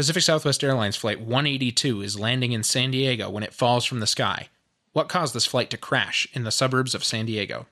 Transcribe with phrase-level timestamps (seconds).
[0.00, 4.06] Pacific Southwest Airlines Flight 182 is landing in San Diego when it falls from the
[4.06, 4.48] sky.
[4.94, 7.66] What caused this flight to crash in the suburbs of San Diego?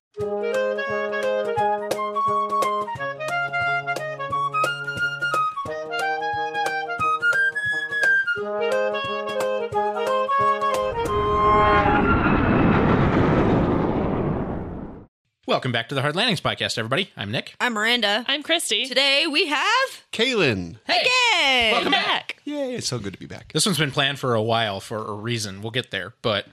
[15.58, 17.10] Welcome back to the Hard Landings Podcast, everybody.
[17.16, 17.56] I'm Nick.
[17.60, 18.24] I'm Miranda.
[18.28, 18.86] I'm Christy.
[18.86, 20.76] Today we have Kaylin.
[20.86, 21.72] Hey, Yay!
[21.72, 22.06] welcome back.
[22.06, 22.36] back.
[22.44, 23.52] Yay, it's so good to be back.
[23.52, 25.60] This one's been planned for a while for a reason.
[25.60, 26.46] We'll get there, but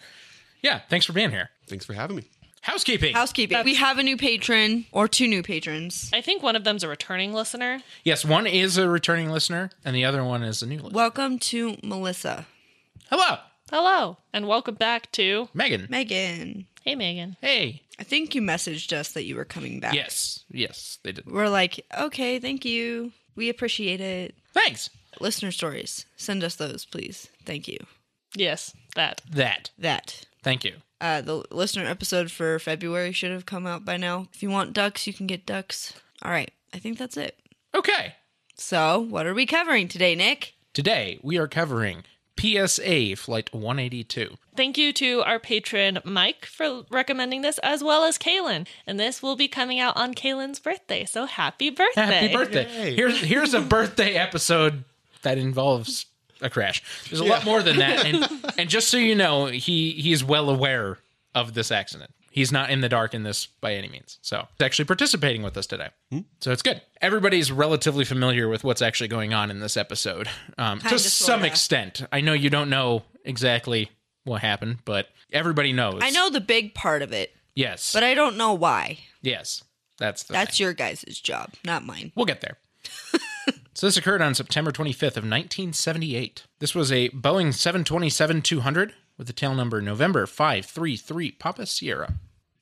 [0.64, 1.52] yeah, thanks for being here.
[1.68, 2.24] Thanks for having me.
[2.64, 3.14] Housekeeping.
[3.14, 3.64] housekeeping.
[3.64, 6.10] We have a new patron or two new patrons.
[6.12, 7.84] I think one of them's a returning listener.
[8.04, 10.96] yes, one is a returning listener, and the other one is a new listener.
[10.96, 12.48] Welcome to Melissa,
[13.12, 13.38] Hello,
[13.70, 15.86] Hello, and welcome back to Megan.
[15.92, 16.66] Megan.
[16.84, 17.36] Hey Megan.
[17.42, 17.82] Hey.
[18.00, 19.94] I think you messaged us that you were coming back.
[19.94, 21.26] Yes, yes, they did.
[21.26, 23.12] We're like, okay, thank you.
[23.36, 24.36] We appreciate it.
[24.54, 24.90] Thanks.
[25.20, 26.06] Listener stories.
[26.18, 27.30] Send us those, please.
[27.46, 27.78] Thank you.
[28.36, 29.22] Yes, that.
[29.30, 29.72] That.
[29.78, 30.26] That.
[30.44, 30.74] Thank you.
[31.00, 34.28] Uh, the listener episode for February should have come out by now.
[34.34, 35.94] If you want ducks, you can get ducks.
[36.22, 36.52] All right.
[36.74, 37.38] I think that's it.
[37.74, 38.16] Okay.
[38.56, 40.54] So, what are we covering today, Nick?
[40.74, 42.04] Today we are covering
[42.40, 44.36] PSA Flight 182.
[44.56, 48.68] Thank you to our patron Mike for recommending this, as well as Kaylin.
[48.88, 51.06] And this will be coming out on Kaylin's birthday.
[51.06, 52.02] So happy birthday!
[52.02, 52.64] Happy birthday.
[52.66, 52.96] Yay.
[52.96, 54.84] Here's here's a birthday episode
[55.24, 56.06] that involves
[56.42, 56.84] a crash.
[57.10, 60.50] There's a lot more than that, and and just so you know, he he's well
[60.50, 61.00] aware
[61.34, 62.12] of this accident.
[62.32, 64.20] He's not in the dark in this by any means.
[64.22, 65.88] So he's actually participating with us today.
[66.42, 66.82] So it's good.
[67.02, 72.06] Everybody's relatively familiar with what's actually going on in this episode, um, to some extent.
[72.12, 73.90] I know you don't know exactly
[74.26, 76.00] what happened, but everybody knows.
[76.02, 77.94] I know the big part of it, Yes.
[77.94, 79.00] but I don't know why.
[79.22, 79.64] yes.
[79.98, 80.66] That's the That's thing.
[80.66, 82.12] your guys' job, not mine.
[82.16, 82.58] We'll get there.
[83.74, 86.44] so this occurred on September 25th of 1978.
[86.60, 92.16] This was a Boeing 727-200 with the tail number November 533 Papa Sierra.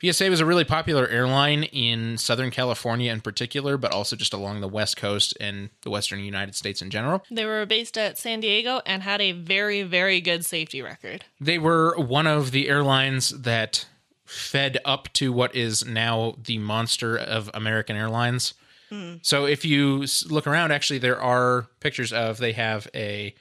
[0.03, 4.59] PSA was a really popular airline in Southern California in particular, but also just along
[4.59, 7.23] the West Coast and the Western United States in general.
[7.31, 11.23] They were based at San Diego and had a very, very good safety record.
[11.39, 13.85] They were one of the airlines that
[14.25, 18.55] fed up to what is now the monster of American Airlines.
[18.89, 19.15] Hmm.
[19.21, 23.35] So if you look around, actually, there are pictures of they have a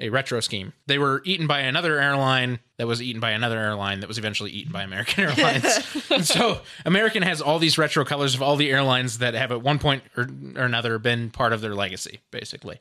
[0.00, 0.72] a retro scheme.
[0.86, 4.50] They were eaten by another airline that was eaten by another airline that was eventually
[4.50, 5.84] eaten by American Airlines.
[6.28, 9.78] so American has all these retro colors of all the airlines that have at one
[9.78, 10.24] point or,
[10.56, 12.80] or another been part of their legacy, basically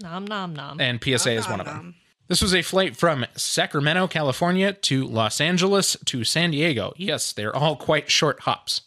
[0.00, 0.80] Nom nom nom.
[0.80, 1.96] and PSA is one of them.
[2.28, 6.94] This was a flight from Sacramento, California to Los Angeles to San Diego.
[6.96, 8.82] Yes, they're all quite short hops.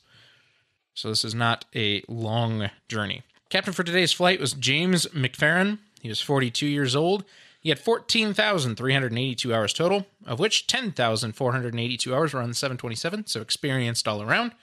[0.96, 3.22] So this is not a long journey.
[3.50, 5.78] Captain for today's flight was James McFeron.
[6.02, 7.26] He was 42 years old.
[7.68, 14.08] He had 14,382 hours total, of which 10,482 hours were on the 727, so experienced
[14.08, 14.54] all around,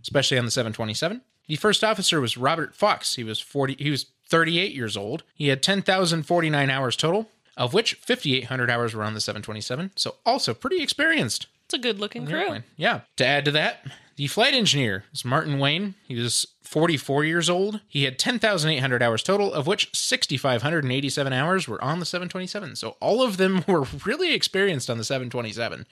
[0.00, 1.22] especially on the 727.
[1.48, 3.16] The first officer was Robert Fox.
[3.16, 5.24] He was 40 he was 38 years old.
[5.34, 10.54] He had 10,049 hours total, of which 5,800 hours were on the 727, so also
[10.54, 11.48] pretty experienced.
[11.64, 12.62] It's a good looking crew.
[12.76, 13.00] Yeah.
[13.16, 13.84] To add to that,
[14.16, 15.94] the flight engineer is Martin Wahne.
[16.06, 17.80] He was 44 years old.
[17.88, 22.76] He had 10,800 hours total, of which 6,587 hours were on the 727.
[22.76, 25.86] So all of them were really experienced on the 727.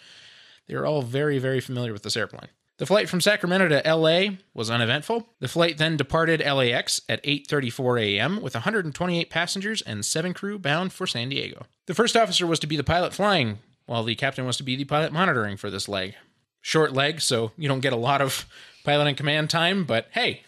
[0.68, 2.48] They were all very, very familiar with this airplane.
[2.78, 5.28] The flight from Sacramento to LA was uneventful.
[5.40, 8.40] The flight then departed LAX at 8:34 a.m.
[8.40, 11.66] with 128 passengers and 7 crew bound for San Diego.
[11.86, 14.74] The first officer was to be the pilot flying, while the captain was to be
[14.74, 16.14] the pilot monitoring for this leg.
[16.62, 18.46] Short leg, so you don't get a lot of
[18.84, 20.42] pilot and command time, but hey,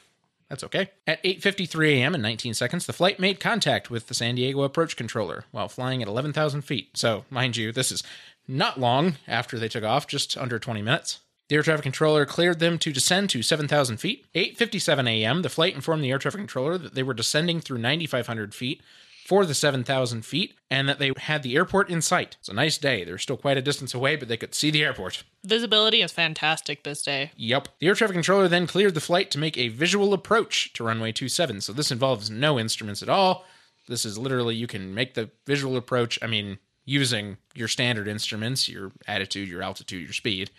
[0.48, 0.90] that's okay.
[1.06, 2.14] At 8:53 a.m.
[2.14, 6.02] in 19 seconds, the flight made contact with the San Diego approach controller while flying
[6.02, 6.90] at 11,000 feet.
[6.94, 8.02] So, mind you, this is
[8.46, 11.18] not long after they took off, just under 20 minutes.
[11.48, 14.26] The air traffic controller cleared them to descend to 7,000 feet.
[14.34, 18.54] 8:57 a.m., the flight informed the air traffic controller that they were descending through 9,500
[18.54, 18.80] feet
[19.24, 22.36] for the 7,000 feet and that they had the airport in sight.
[22.40, 23.04] It's a nice day.
[23.04, 25.24] They're still quite a distance away, but they could see the airport.
[25.42, 27.32] Visibility is fantastic this day.
[27.36, 27.68] Yep.
[27.78, 31.12] The air traffic controller then cleared the flight to make a visual approach to runway
[31.12, 31.62] 27.
[31.62, 33.46] So this involves no instruments at all.
[33.88, 38.68] This is literally you can make the visual approach, I mean, using your standard instruments,
[38.68, 40.50] your attitude, your altitude, your speed,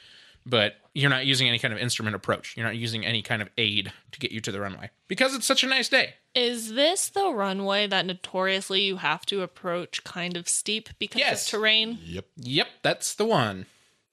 [0.45, 2.55] but you're not using any kind of instrument approach.
[2.55, 5.45] You're not using any kind of aid to get you to the runway because it's
[5.45, 6.13] such a nice day.
[6.33, 11.45] Is this the runway that notoriously you have to approach kind of steep because Yes.
[11.45, 11.99] of terrain?
[12.03, 12.25] Yep.
[12.37, 13.65] Yep, that's the one.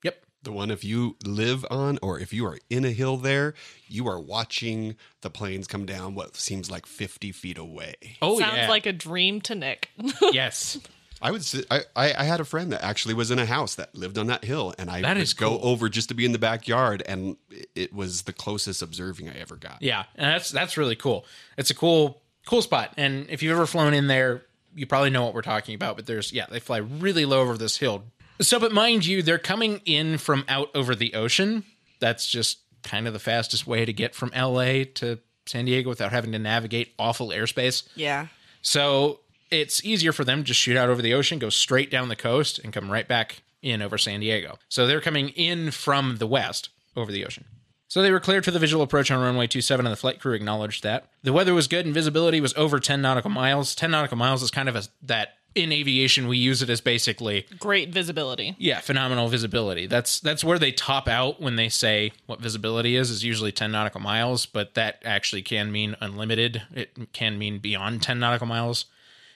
[0.03, 0.25] Yep.
[0.43, 3.53] The one if you live on or if you are in a hill there,
[3.87, 7.95] you are watching the planes come down what seems like 50 feet away.
[8.21, 8.69] Oh Sounds yeah.
[8.69, 9.89] like a dream to Nick.
[10.33, 10.77] yes.
[11.23, 13.75] I would sit, I, I I had a friend that actually was in a house
[13.75, 15.59] that lived on that hill and I That would is go cool.
[15.67, 17.37] over just to be in the backyard and
[17.75, 19.77] it was the closest observing I ever got.
[19.81, 21.25] Yeah, and that's that's really cool.
[21.57, 24.43] It's a cool cool spot, and if you've ever flown in there,
[24.75, 25.95] you probably know what we're talking about.
[25.95, 28.03] But there's yeah, they fly really low over this hill.
[28.41, 31.63] So, but mind you, they're coming in from out over the ocean.
[31.99, 36.11] That's just kind of the fastest way to get from LA to San Diego without
[36.11, 37.87] having to navigate awful airspace.
[37.95, 38.27] Yeah.
[38.61, 39.19] So
[39.53, 42.15] it's easier for them to just shoot out over the ocean, go straight down the
[42.15, 44.57] coast, and come right back in over San Diego.
[44.69, 47.45] So they're coming in from the west over the ocean.
[47.87, 50.33] So they were cleared for the visual approach on runway 27, and the flight crew
[50.33, 51.09] acknowledged that.
[51.21, 53.75] The weather was good and visibility was over 10 nautical miles.
[53.75, 57.45] 10 nautical miles is kind of a, that in aviation we use it as basically
[57.59, 58.55] Great visibility.
[58.57, 59.85] yeah, phenomenal visibility.
[59.85, 63.71] That's that's where they top out when they say what visibility is is usually 10
[63.71, 66.63] nautical miles, but that actually can mean unlimited.
[66.73, 68.85] It can mean beyond 10 nautical miles.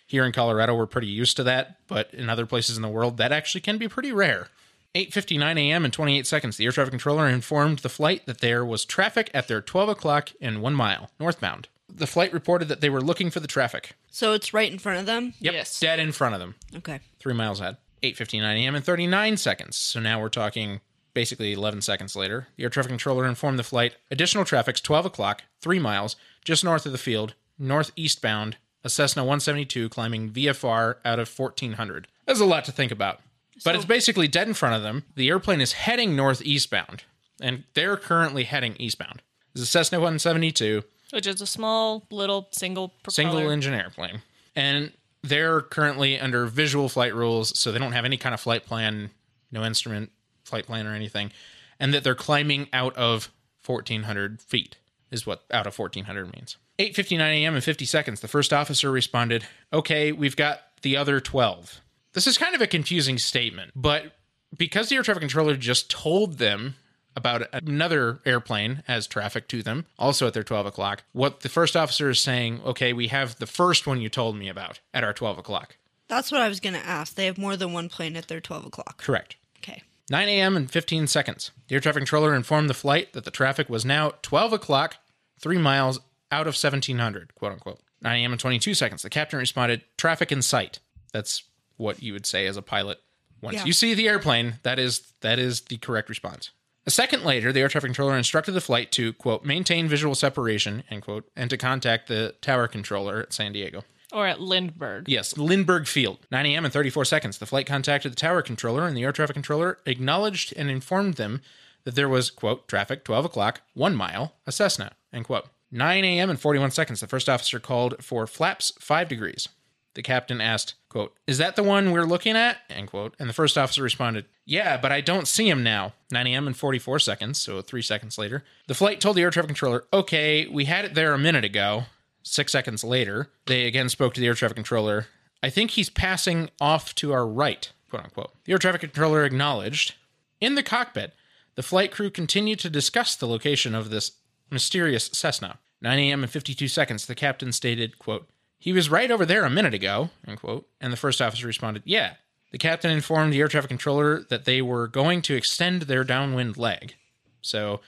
[0.07, 3.17] Here in Colorado, we're pretty used to that, but in other places in the world,
[3.17, 4.47] that actually can be pretty rare.
[4.95, 5.83] 8:59 a.m.
[5.83, 9.47] and 28 seconds, the air traffic controller informed the flight that there was traffic at
[9.47, 11.67] their 12 o'clock and one mile northbound.
[11.93, 13.95] The flight reported that they were looking for the traffic.
[14.09, 15.33] So it's right in front of them?
[15.39, 15.79] Yep, Yes.
[15.79, 16.99] dead in front of them Okay.
[17.19, 17.77] three miles ahead.
[18.01, 18.75] 8:59 a.m.
[18.75, 19.75] and 39 seconds.
[19.75, 20.79] So now we're talking
[21.13, 22.47] basically 11 seconds later.
[22.55, 26.15] The air traffic controller informed the flight additional traffic's 12 o'clock, three miles
[26.45, 28.53] just north of the field, northeastbound.
[28.83, 32.07] A Cessna 172 climbing VFR out of 1400.
[32.25, 33.19] There's a lot to think about,
[33.63, 35.03] but it's basically dead in front of them.
[35.15, 37.01] The airplane is heading northeastbound,
[37.41, 39.21] and they're currently heading eastbound.
[39.53, 43.11] It's a Cessna 172 Which is a small little single propeller.
[43.13, 44.21] single engine airplane.
[44.55, 44.91] And
[45.23, 49.09] they're currently under visual flight rules, so they don't have any kind of flight plan,
[49.51, 50.11] no instrument
[50.43, 51.31] flight plan or anything,
[51.79, 53.31] and that they're climbing out of
[53.65, 54.77] 1400 feet
[55.11, 56.57] is what out of 1400 means.
[56.79, 57.55] 8:59 a.m.
[57.55, 61.81] and 50 seconds, the first officer responded, "Okay, we've got the other 12."
[62.13, 64.17] This is kind of a confusing statement, but
[64.55, 66.75] because the air traffic controller just told them
[67.15, 71.75] about another airplane as traffic to them, also at their 12 o'clock, what the first
[71.75, 75.13] officer is saying, okay, we have the first one you told me about at our
[75.13, 75.77] 12 o'clock.
[76.07, 77.15] That's what I was going to ask.
[77.15, 79.01] They have more than one plane at their 12 o'clock.
[79.01, 79.35] Correct.
[79.57, 79.81] Okay.
[80.09, 80.55] 9 a.m.
[80.55, 81.51] and 15 seconds.
[81.67, 84.97] The air traffic controller informed the flight that the traffic was now 12 o'clock,
[85.39, 85.99] three miles
[86.31, 87.79] out of 1700, quote unquote.
[88.01, 88.31] 9 a.m.
[88.31, 89.01] and 22 seconds.
[89.01, 90.79] The captain responded, traffic in sight.
[91.13, 91.43] That's
[91.77, 92.99] what you would say as a pilot.
[93.41, 93.65] Once Yeah.
[93.65, 96.51] you see the airplane, that is that is the correct response.
[96.85, 100.83] A second later, the air traffic controller instructed the flight to, quote, maintain visual separation,
[100.89, 103.83] end quote, and to contact the tower controller at San Diego.
[104.13, 105.09] Or at Lindbergh.
[105.09, 106.19] Yes, Lindbergh Field.
[106.31, 106.63] 9 a.m.
[106.63, 107.39] and 34 seconds.
[107.39, 111.41] The flight contacted the tower controller, and the air traffic controller acknowledged and informed them
[111.83, 115.47] that there was, quote, traffic 12 o'clock, one mile, a Cessna, end quote.
[115.71, 116.29] 9 a.m.
[116.29, 116.99] and 41 seconds.
[116.99, 119.49] The first officer called for flaps 5 degrees.
[119.97, 122.57] The captain asked, quote, Is that the one we're looking at?
[122.69, 123.15] End quote.
[123.17, 125.93] And the first officer responded, Yeah, but I don't see him now.
[126.11, 126.45] 9 a.m.
[126.45, 128.43] and 44 seconds, so three seconds later.
[128.67, 131.85] The flight told the air traffic controller, Okay, we had it there a minute ago.
[132.21, 135.07] Six seconds later, they again spoke to the air traffic controller.
[135.41, 138.31] I think he's passing off to our right, quote unquote.
[138.43, 139.95] The air traffic controller acknowledged.
[140.39, 141.13] In the cockpit,
[141.55, 144.11] the flight crew continued to discuss the location of this
[144.49, 145.59] mysterious Cessna.
[145.81, 146.23] 9 a.m.
[146.23, 148.27] and 52 seconds, the captain stated, quote,
[148.57, 150.67] He was right over there a minute ago, end quote.
[150.81, 152.13] And the first officer responded, Yeah.
[152.51, 156.57] The captain informed the air traffic controller that they were going to extend their downwind
[156.57, 156.95] leg.
[157.41, 157.81] So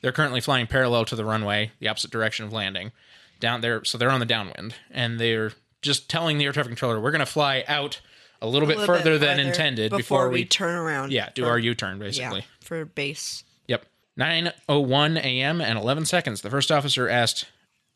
[0.00, 2.92] they're currently flying parallel to the runway, the opposite direction of landing.
[3.38, 6.98] Down there, so they're on the downwind, and they're just telling the air traffic controller,
[6.98, 8.00] "We're going to fly out
[8.40, 11.12] a little bit A little bit further than intended before, before, we, turn around.
[11.12, 13.44] yeah do for- our U-turn yeah, basically." for base.
[14.16, 14.54] Yep.
[14.68, 15.60] 9:01 a.m.
[15.60, 16.40] and 11 seconds.
[16.40, 17.46] The first officer asked,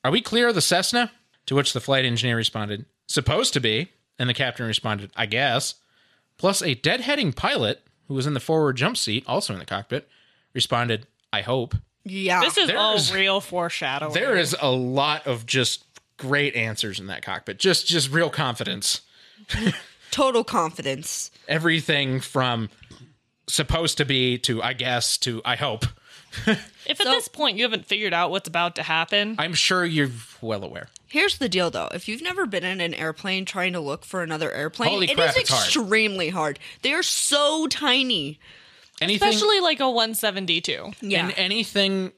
[0.05, 1.13] "Are we clear of the Cessna?"
[1.47, 5.77] To which the flight engineer responded, "Supposed to be." And the captain responded, "I guess."
[6.37, 10.09] Plus a deadheading pilot who was in the forward jump seat, also in the cockpit,
[10.53, 11.75] responded, "I hope."
[12.05, 12.41] Yeah.
[12.41, 14.15] This is all real foreshadowing.
[14.15, 15.85] There is a lot of just
[16.17, 17.59] great answers in that cockpit.
[17.59, 19.01] Just just real confidence.
[20.11, 21.31] total confidence.
[21.49, 22.69] Everything from
[23.49, 25.87] supposed to be to I guess to I hope.
[26.87, 30.11] If at this point you haven't figured out what's about to happen, I'm sure you're
[30.41, 30.89] well aware.
[31.07, 31.89] Here's the deal though.
[31.93, 35.17] If you've never been in an airplane trying to look for another airplane, Holy it
[35.17, 35.65] crap, is it's hard.
[35.65, 36.59] extremely hard.
[36.83, 38.39] They are so tiny.
[39.01, 40.93] Anything especially like a 172.
[41.01, 41.25] Yeah.
[41.27, 42.13] and anything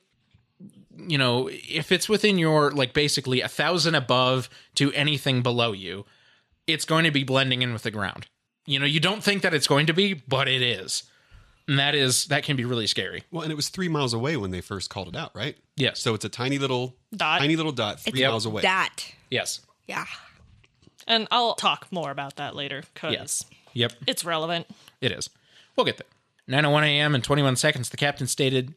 [0.96, 6.04] you know if it's within your like basically a thousand above to anything below you
[6.66, 8.26] it's going to be blending in with the ground
[8.66, 11.04] you know you don't think that it's going to be but it is
[11.68, 13.24] And that is that can be really scary.
[13.30, 15.56] Well, and it was three miles away when they first called it out, right?
[15.76, 16.00] Yes.
[16.00, 17.38] So it's a tiny little Dot.
[17.40, 18.62] tiny little dot, three It's miles away.
[18.62, 19.04] That.
[19.30, 19.60] Yes.
[19.86, 20.04] Yeah.
[21.06, 23.44] And I'll talk more about that later because Yes.
[23.74, 23.92] Yep.
[24.06, 24.66] it's relevant.
[25.00, 25.30] It is.
[25.76, 26.06] We'll get there.
[26.48, 27.14] 9:01 a.m.
[27.14, 27.88] and 21 seconds.
[27.88, 28.74] The captain stated,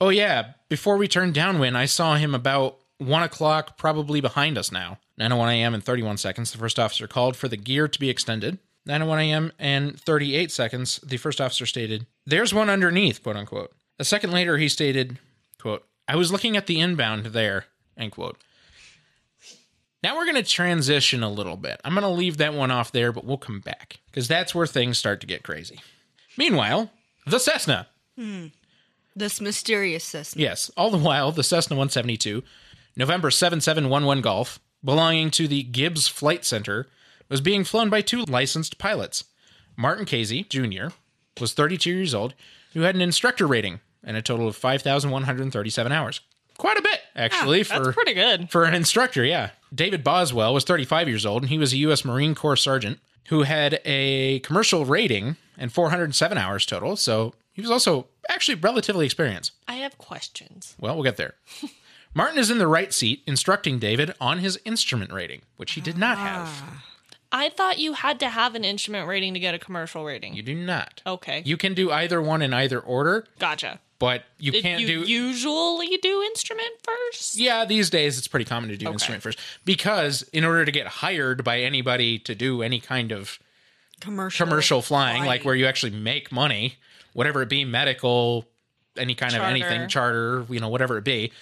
[0.00, 4.70] "Oh yeah, before we turned downwind, I saw him about one o'clock, probably behind us
[4.72, 5.74] now." 9:01 a.m.
[5.74, 6.50] and 31 seconds.
[6.52, 8.58] The first officer called for the gear to be extended.
[8.86, 9.52] 9:01 a.m.
[9.58, 11.00] and 38 seconds.
[11.02, 13.72] The first officer stated, "There's one underneath," quote unquote.
[13.98, 15.18] A second later, he stated,
[15.58, 17.66] "quote I was looking at the inbound there."
[17.96, 18.38] End quote.
[20.02, 21.80] Now we're going to transition a little bit.
[21.84, 24.66] I'm going to leave that one off there, but we'll come back because that's where
[24.66, 25.80] things start to get crazy.
[26.36, 26.90] Meanwhile,
[27.26, 27.88] the Cessna.
[28.16, 28.46] Hmm.
[29.16, 30.40] This mysterious Cessna.
[30.40, 32.42] Yes, all the while, the Cessna 172,
[32.96, 36.86] November 7711 Golf, belonging to the Gibbs Flight Center,
[37.28, 39.24] was being flown by two licensed pilots.
[39.76, 40.94] Martin Kazy, Jr.,
[41.40, 42.34] was 32 years old,
[42.72, 46.20] who had an instructor rating and a total of 5,137 hours.
[46.56, 48.50] Quite a bit, actually, ah, for That's pretty good.
[48.50, 49.50] for an instructor, yeah.
[49.74, 52.04] David Boswell was 35 years old, and he was a U.S.
[52.04, 56.96] Marine Corps sergeant who had a commercial rating and 407 hours total.
[56.96, 59.52] So he was also actually relatively experienced.
[59.66, 60.74] I have questions.
[60.78, 61.34] Well, we'll get there.
[62.14, 65.98] Martin is in the right seat instructing David on his instrument rating, which he did
[65.98, 66.48] not have.
[66.48, 66.84] Ah.
[67.32, 70.34] I thought you had to have an instrument rating to get a commercial rating.
[70.34, 71.02] You do not.
[71.06, 71.42] okay.
[71.44, 73.80] You can do either one in either order, gotcha.
[73.98, 75.00] but you Did can't you do.
[75.00, 77.36] usually do instrument first?
[77.36, 80.86] Yeah, these days it's pretty common to do instrument first because in order to get
[80.86, 83.38] hired by anybody to do any kind of
[84.00, 84.46] Commercial.
[84.46, 86.76] commercial flying, like where you actually make money,
[87.14, 88.46] whatever it be, medical,
[88.96, 91.32] any kind of anything, charter, you know, whatever it be,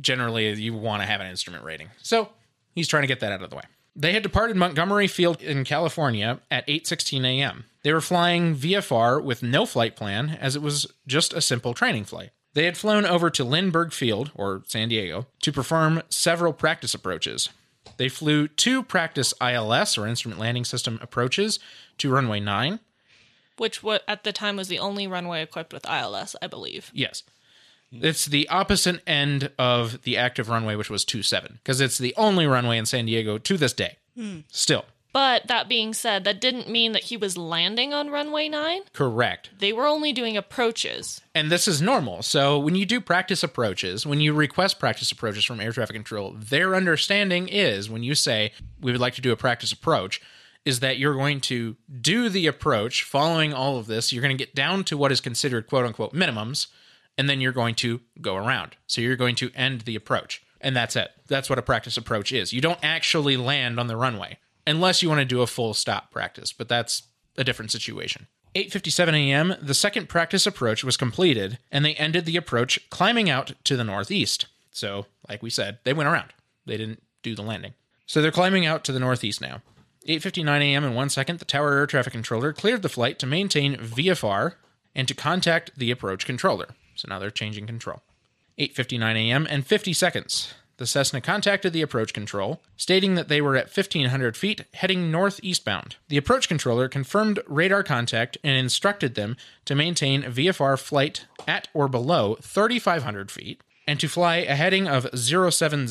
[0.00, 1.88] generally you want to have an instrument rating.
[2.02, 2.30] So
[2.74, 3.62] he's trying to get that out of the way.
[3.98, 7.64] They had departed Montgomery Field in California at 8:16 a.m.
[7.82, 12.04] They were flying VFR with no flight plan as it was just a simple training
[12.04, 12.30] flight.
[12.52, 17.48] They had flown over to Lindbergh Field or San Diego to perform several practice approaches.
[17.96, 21.58] They flew two practice ILS or instrument landing system approaches
[21.98, 22.80] to runway 9
[23.56, 26.90] Which what at the time was the only runway equipped with ILS, I believe.
[26.92, 27.22] Yes.
[28.02, 32.46] It's the opposite end of the active runway, which was 27, because it's the only
[32.46, 33.96] runway in San Diego to this day.
[34.16, 34.40] Hmm.
[34.50, 34.84] Still.
[35.16, 38.82] But that being said, that didn't mean that he was landing on runway 9.
[38.92, 39.48] Correct.
[39.60, 41.22] They were only doing approaches.
[41.34, 42.22] And this is normal.
[42.22, 46.34] So when you do practice approaches, when you request practice approaches from air traffic control,
[46.36, 50.20] their understanding is when you say, we would like to do a practice approach,
[50.66, 54.12] is that you're going to do the approach following all of this.
[54.12, 56.66] You're going to get down to what is considered quote unquote minimums,
[57.18, 58.76] and then you're going to go around.
[58.86, 60.42] So you're going to end the approach.
[60.60, 61.10] And that's it.
[61.26, 62.52] That's what a practice approach is.
[62.52, 66.10] You don't actually land on the runway unless you want to do a full stop
[66.10, 67.04] practice, but that's
[67.36, 68.26] a different situation.
[68.54, 69.54] 8:57 a.m.
[69.60, 73.84] the second practice approach was completed and they ended the approach climbing out to the
[73.84, 74.46] northeast.
[74.70, 76.32] So, like we said, they went around.
[76.64, 77.74] They didn't do the landing.
[78.06, 79.60] So they're climbing out to the northeast now.
[80.08, 80.84] 8:59 a.m.
[80.84, 84.54] in 1 second the tower air traffic controller cleared the flight to maintain VFR
[84.94, 86.68] and to contact the approach controller.
[86.96, 88.02] So now they're changing control.
[88.58, 89.46] 8:59 a.m.
[89.48, 90.54] and 50 seconds.
[90.78, 95.94] The Cessna contacted the approach control, stating that they were at 1500 feet heading northeastbound.
[96.08, 101.88] The approach controller confirmed radar contact and instructed them to maintain VFR flight at or
[101.88, 105.86] below 3500 feet and to fly a heading of 070,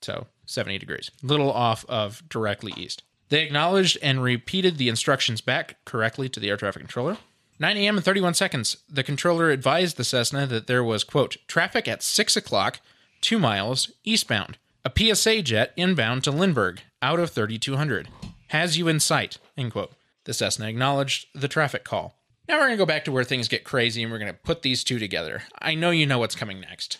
[0.00, 3.02] so 70 degrees, little off of directly east.
[3.28, 7.18] They acknowledged and repeated the instructions back correctly to the air traffic controller.
[7.58, 7.96] 9 a.m.
[7.96, 12.36] and 31 seconds, the controller advised the Cessna that there was, quote, traffic at 6
[12.36, 12.80] o'clock,
[13.20, 14.58] 2 miles eastbound.
[14.84, 18.08] A PSA jet inbound to Lindbergh, out of 3200.
[18.48, 19.92] Has you in sight, end quote.
[20.24, 22.16] The Cessna acknowledged the traffic call.
[22.48, 24.38] Now we're going to go back to where things get crazy and we're going to
[24.38, 25.44] put these two together.
[25.58, 26.98] I know you know what's coming next.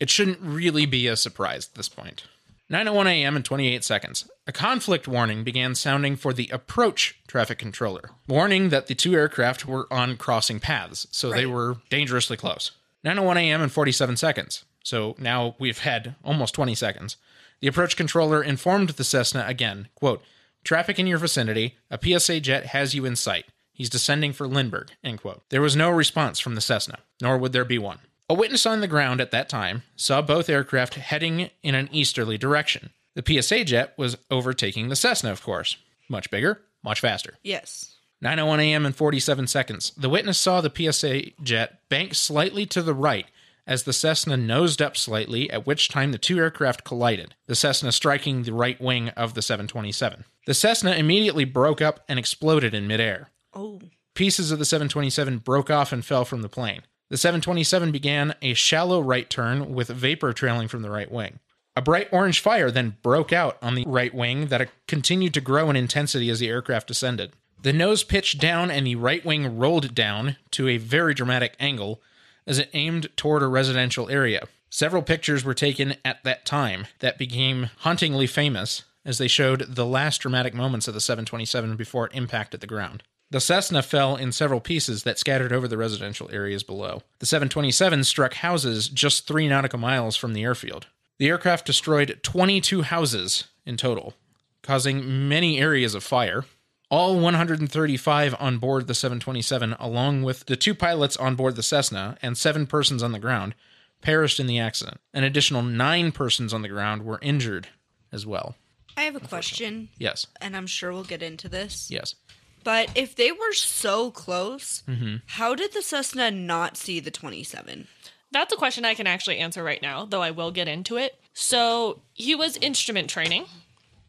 [0.00, 2.24] It shouldn't really be a surprise at this point.
[2.70, 3.34] 9:01 a.m.
[3.34, 4.30] and 28 seconds.
[4.46, 9.66] A conflict warning began sounding for the approach traffic controller, warning that the two aircraft
[9.66, 12.70] were on crossing paths, so they were dangerously close.
[13.04, 13.60] 9:01 a.m.
[13.60, 14.64] and 47 seconds.
[14.84, 17.16] So now we've had almost 20 seconds.
[17.60, 20.22] The approach controller informed the Cessna again, quote,
[20.62, 21.76] "Traffic in your vicinity.
[21.90, 23.46] A PSA jet has you in sight.
[23.72, 25.42] He's descending for Lindbergh." End quote.
[25.48, 27.98] There was no response from the Cessna, nor would there be one.
[28.30, 32.38] A witness on the ground at that time saw both aircraft heading in an easterly
[32.38, 32.90] direction.
[33.16, 35.76] The PSA jet was overtaking the Cessna, of course.
[36.08, 37.38] Much bigger, much faster.
[37.42, 37.96] Yes.
[38.22, 38.86] 9:01 a.m.
[38.86, 39.90] and 47 seconds.
[39.96, 43.26] The witness saw the PSA jet bank slightly to the right
[43.66, 47.90] as the Cessna nosed up slightly, at which time the two aircraft collided, the Cessna
[47.90, 50.24] striking the right wing of the 727.
[50.46, 53.30] The Cessna immediately broke up and exploded in midair.
[53.52, 53.80] Oh.
[54.14, 56.82] pieces of the 727 broke off and fell from the plane.
[57.10, 61.40] The 727 began a shallow right turn with vapor trailing from the right wing.
[61.74, 65.70] A bright orange fire then broke out on the right wing that continued to grow
[65.70, 67.32] in intensity as the aircraft descended.
[67.60, 72.00] The nose pitched down and the right wing rolled down to a very dramatic angle
[72.46, 74.46] as it aimed toward a residential area.
[74.70, 79.86] Several pictures were taken at that time that became hauntingly famous as they showed the
[79.86, 83.02] last dramatic moments of the 727 before it impacted the ground.
[83.30, 87.02] The Cessna fell in several pieces that scattered over the residential areas below.
[87.20, 90.88] The 727 struck houses just three nautical miles from the airfield.
[91.18, 94.14] The aircraft destroyed 22 houses in total,
[94.62, 96.44] causing many areas of fire.
[96.90, 102.16] All 135 on board the 727, along with the two pilots on board the Cessna
[102.20, 103.54] and seven persons on the ground,
[104.00, 104.98] perished in the accident.
[105.14, 107.68] An additional nine persons on the ground were injured
[108.10, 108.56] as well.
[108.96, 111.90] I have a question, Yes, and I'm sure we'll get into this.
[111.92, 112.16] yes.
[112.64, 115.16] But if they were so close, Mm-hmm.
[115.26, 117.86] how did the Cessna not see the 27?
[118.32, 121.18] That's a question I can actually answer right now, though I will get into it.
[121.32, 123.46] So he was instrument training.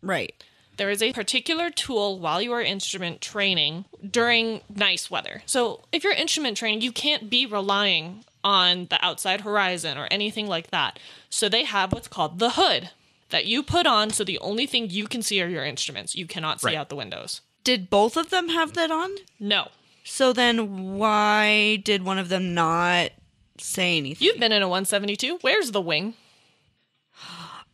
[0.01, 0.33] Right.
[0.77, 5.43] There is a particular tool while you are instrument training during nice weather.
[5.45, 10.47] So if you're instrument training, you can't be relying on the outside horizon or anything
[10.47, 10.97] like that.
[11.29, 12.89] So they have what's called the hood
[13.29, 16.15] that you put on so the only thing you can see are your instruments.
[16.15, 16.77] You cannot see Right.
[16.77, 17.41] out the windows.
[17.63, 19.11] Did both of them have that on?
[19.39, 19.69] No.
[20.03, 23.11] So then why did one of them not
[23.59, 24.25] say anything?
[24.25, 25.39] You've been in a 172.
[25.41, 26.15] Where's the wing?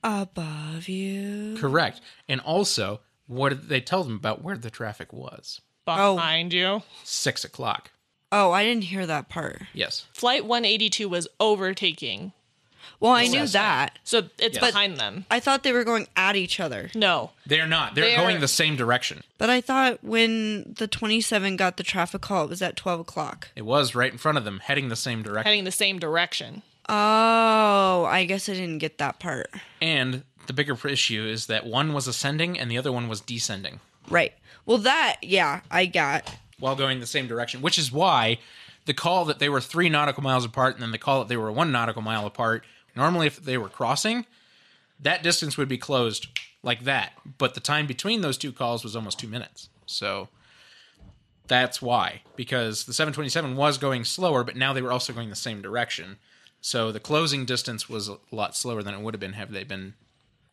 [0.04, 1.56] Above you.
[1.58, 2.02] Correct.
[2.28, 5.62] And also, what did they tell them about where the traffic was?
[5.88, 6.16] Oh.
[6.16, 6.84] Behind you.
[7.04, 7.92] Six o'clock.
[8.32, 9.64] Oh, I didn't hear that part.
[9.74, 10.06] Yes.
[10.14, 12.34] Flight 182 was overtaking.
[13.00, 14.00] Well, I knew that.
[14.04, 14.72] So it's Yes.
[14.72, 15.26] behind them.
[15.30, 16.90] I thought they were going at each other.
[16.96, 17.32] No.
[17.46, 17.94] They're not.
[17.94, 19.24] They're, They're- going the same direction.
[19.38, 23.50] But I thought when the 27 got the traffic call, it was at 12 o'clock.
[23.56, 25.46] It was right in front of them, heading the same direction.
[25.48, 26.64] Heading the same direction.
[26.90, 29.50] Oh, I guess I didn't get that part.
[29.82, 33.80] And the bigger issue is that one was ascending and the other one was descending
[34.10, 34.34] Right.
[34.66, 36.34] Well, that, yeah, I got.
[36.60, 38.40] while going the same direction, which is why
[38.86, 41.36] the call that they were three nautical miles apart and then the call that they
[41.38, 42.64] were one nautical mile apart,
[42.98, 44.26] normally if they were crossing,
[45.00, 46.28] that distance would be closed
[46.64, 47.14] like that.
[47.38, 49.70] But the time between those two calls was almost two minutes.
[49.86, 50.28] So
[51.48, 52.22] that's why.
[52.36, 56.18] Because the 727 was going slower, but now they were also going the same direction.
[56.60, 59.64] So the closing distance was a lot slower than it would have been had they
[59.64, 59.94] been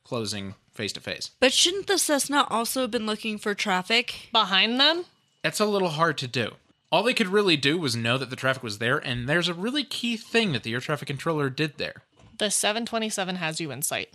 [0.05, 1.31] closing face to face.
[1.41, 4.29] But shouldn't the Cessna also have been looking for traffic?
[4.33, 5.07] Behind them?
[5.43, 6.53] That's a little hard to do.
[6.93, 9.55] All they could really do was know that the traffic was there, and there's a
[9.55, 12.03] really key thing that the air traffic controller did there.
[12.37, 14.13] The 727 has you in sight.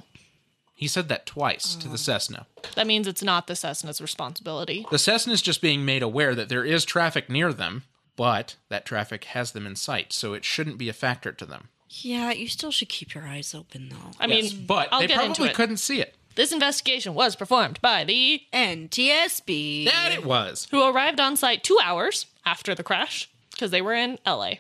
[0.76, 2.46] He said that twice to the um, Cessna.
[2.76, 4.86] That means it's not the Cessna's responsibility.
[4.90, 7.84] The Cessna is just being made aware that there is traffic near them,
[8.16, 11.68] but that traffic has them in sight, so it shouldn't be a factor to them.
[11.90, 14.12] Yeah, you still should keep your eyes open, though.
[14.20, 15.56] I Yes, mean, but I'll they get into probably it.
[15.56, 16.16] couldn't see it.
[16.36, 19.86] This investigation was performed by the NTSB.
[19.86, 20.68] That it was.
[20.72, 24.54] who arrived on site two hours after the crash because they were in LA.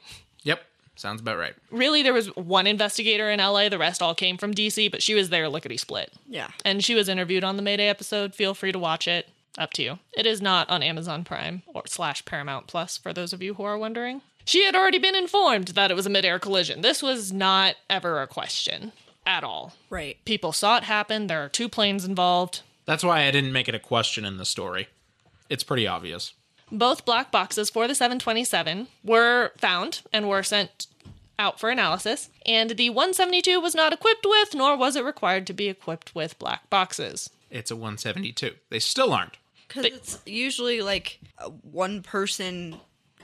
[0.44, 0.62] Yep,
[1.00, 1.56] sounds about right.
[1.72, 3.70] Really, there was one investigator in LA.
[3.70, 6.14] The rest all came from DC, but she was there lickety split.
[6.28, 6.50] Yeah.
[6.66, 8.36] And she was interviewed on the Mayday episode.
[8.36, 9.30] Feel free to watch it.
[9.58, 10.00] Up to you.
[10.16, 13.64] It is not on Amazon Prime or slash Paramount Plus for those of you who
[13.64, 14.22] are wondering.
[14.46, 16.82] She had already been informed that it was a midair collision.
[16.82, 18.94] This was not ever a question
[19.26, 19.74] at all.
[19.90, 20.18] Right.
[20.24, 21.28] People saw it happen.
[21.28, 22.62] There are two planes involved.
[22.86, 24.88] That's why I didn't make it a question in the story.
[25.50, 26.34] It's pretty obvious.
[26.72, 30.88] Both black boxes for the 727 were found and were sent
[31.38, 35.54] out for analysis, and the 172 was not equipped with, nor was it required to
[35.54, 37.30] be equipped with black boxes.
[37.50, 38.52] It's a 172.
[38.70, 39.38] They still aren't.
[39.68, 41.20] Because it's usually like
[41.64, 42.76] one person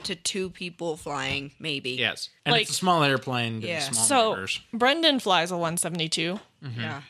[0.04, 1.90] to two people flying, maybe.
[1.90, 2.30] Yes.
[2.44, 3.80] And Like- it's a small airplane Yeah.
[3.80, 4.60] small So, numbers.
[4.72, 6.40] Brendan flies a 172.
[6.64, 6.80] Mm-hmm.
[6.80, 7.02] Yeah.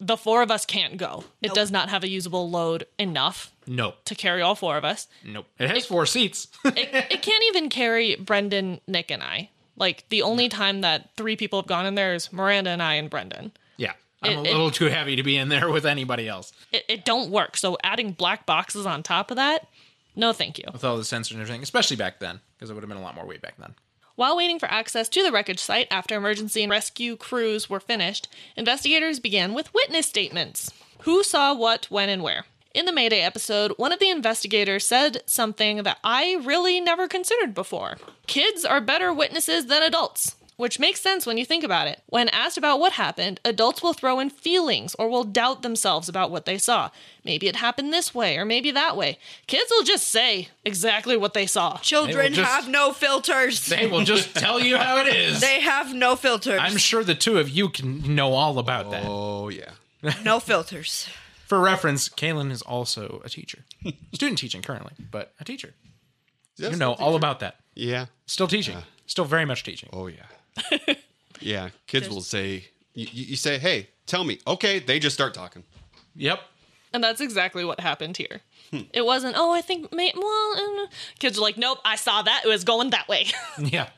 [0.00, 1.24] The four of us can't go.
[1.40, 3.96] It does not have a usable load enough Nope.
[4.04, 5.08] to carry all four of us.
[5.24, 5.46] Nope.
[5.58, 6.48] It has four seats.
[6.64, 9.48] It, it can't even carry Brendan, Nick, and I.
[9.76, 12.94] Like, the only time that three people have gone in there is Miranda and I
[12.94, 13.52] and Brendan.
[13.78, 13.92] yeah.
[14.22, 16.52] I'm It- a it- little too heavy to be in there with anybody else.
[16.70, 17.56] It, it don't work.
[17.56, 19.66] So, adding black boxes on top of that,
[20.14, 20.64] no thank you.
[20.72, 23.02] With all the sensors and everything, especially back then, because it would have been a
[23.02, 23.74] lot more weight back then.
[24.14, 28.28] While waiting for access to the wreckage site after emergency and rescue crews were finished,
[28.56, 30.70] investigators began with witness statements.
[31.00, 32.44] Who saw what, when, and where?
[32.74, 37.54] In the Mayday episode, one of the investigators said something that I really never considered
[37.54, 37.96] before.
[38.26, 40.36] Kids are better witnesses than adults.
[40.62, 42.00] Which makes sense when you think about it.
[42.06, 46.30] When asked about what happened, adults will throw in feelings or will doubt themselves about
[46.30, 46.90] what they saw.
[47.24, 49.18] Maybe it happened this way or maybe that way.
[49.48, 51.78] Kids will just say exactly what they saw.
[51.78, 53.66] Children just- have no filters.
[53.72, 55.40] They will just tell you how it is.
[55.40, 56.60] They have no filters.
[56.62, 59.02] I'm sure the two of you can know all about that.
[59.04, 59.72] Oh yeah.
[60.24, 61.08] no filters.
[61.48, 63.64] For reference, Kaylin is also a teacher,
[64.14, 65.74] student teaching currently, but a teacher.
[66.56, 67.56] Yes, You know all about that.
[67.74, 68.06] Yeah.
[68.26, 68.76] Still teaching.
[69.06, 69.90] Still very much teaching.
[69.92, 70.26] Oh yeah.
[71.40, 71.70] Yeah.
[71.86, 75.64] Kids will say you, you you say, "Hey, tell me." Okay, they just start talking.
[76.16, 76.40] Yep.
[76.94, 78.42] And that's exactly what happened here.
[78.92, 80.86] It wasn't, oh, I think, may- well, uh,
[81.18, 82.42] kids are like, nope, I saw that.
[82.44, 83.26] It was going that way.
[83.58, 83.88] Yeah.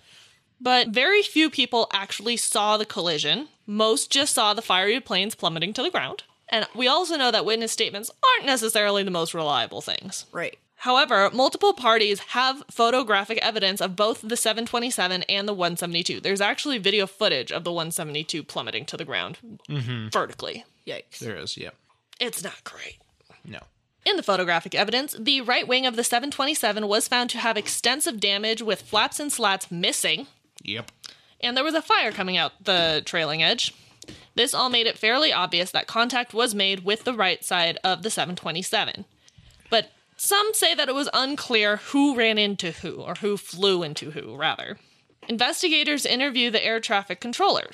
[0.60, 3.48] But very few people actually saw the collision.
[3.66, 6.22] Most just saw the fiery planes plummeting to the ground.
[6.48, 10.26] And we also know that witness statements aren't necessarily the most reliable things.
[10.32, 10.56] Right.
[10.84, 16.20] However, multiple parties have photographic evidence of both the 727 and the 172.
[16.20, 20.08] There's actually video footage of the 172 plummeting to the ground mm-hmm.
[20.08, 20.66] vertically.
[20.86, 21.20] Yikes.
[21.20, 21.56] There is.
[21.56, 21.74] Yep.
[22.20, 22.98] It's not great.
[23.46, 23.60] No.
[24.04, 28.20] In the photographic evidence, the right wing of the 727 was found to have extensive
[28.20, 30.26] damage with flaps and slats missing,
[30.64, 30.92] Yep.
[31.40, 33.74] and there was a fire coming out the trailing edge.
[34.34, 38.02] This all made it fairly obvious that contact was made with the right side of
[38.02, 39.06] the 727.
[40.16, 44.36] Some say that it was unclear who ran into who, or who flew into who,
[44.36, 44.78] rather.
[45.28, 47.70] Investigators interview the air traffic controller.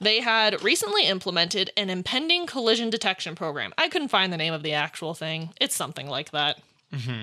[0.00, 3.72] They had recently implemented an impending collision detection program.
[3.78, 5.50] I couldn't find the name of the actual thing.
[5.60, 6.58] It's something like that.
[6.92, 7.22] Mm-hmm.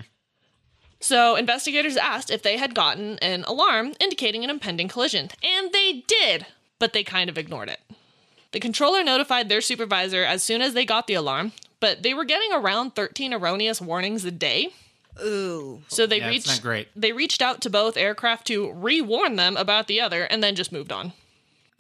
[1.02, 6.04] So, investigators asked if they had gotten an alarm indicating an impending collision, and they
[6.08, 6.46] did,
[6.78, 7.80] but they kind of ignored it.
[8.52, 12.26] The controller notified their supervisor as soon as they got the alarm, but they were
[12.26, 14.70] getting around 13 erroneous warnings a day.
[15.24, 15.82] Ooh.
[15.90, 16.88] So they Yeah, reached not great.
[16.96, 20.72] they reached out to both aircraft to re-warn them about the other and then just
[20.72, 21.14] moved on.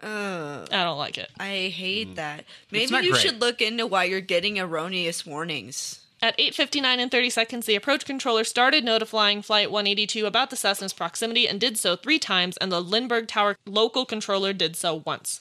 [0.01, 1.29] Uh, I don't like it.
[1.39, 2.45] I hate that.
[2.71, 3.21] Maybe you great.
[3.21, 5.99] should look into why you're getting erroneous warnings.
[6.21, 10.91] At 8:59 and 30 seconds, the approach controller started notifying Flight 182 about the Cessna's
[10.93, 15.39] proximity and did so three times, and the Lindbergh Tower local controller did so once.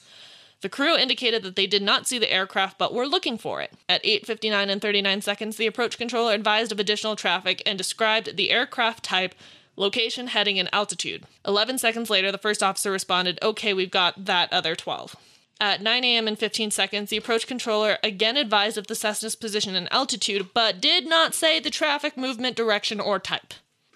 [0.61, 3.71] The crew indicated that they did not see the aircraft but were looking for it.
[3.87, 8.51] At 8:59 and 39 seconds, the approach controller advised of additional traffic and described the
[8.51, 9.35] aircraft type,
[9.77, 11.23] location, heading, and altitude.
[11.45, 15.15] 11 seconds later, the first officer responded, "Okay, we've got that other 12."
[15.61, 16.27] At 9 a.m.
[16.27, 20.79] and 15 seconds, the approach controller again advised of the Cessna's position and altitude, but
[20.79, 23.53] did not say the traffic movement direction or type,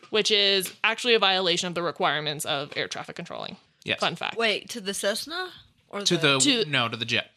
[0.09, 3.57] which is actually a violation of the requirements of air traffic controlling.
[3.83, 3.99] Yes.
[3.99, 4.37] Fun fact.
[4.37, 5.51] Wait, to the Cessna
[5.93, 7.31] or To the To- no to the jet.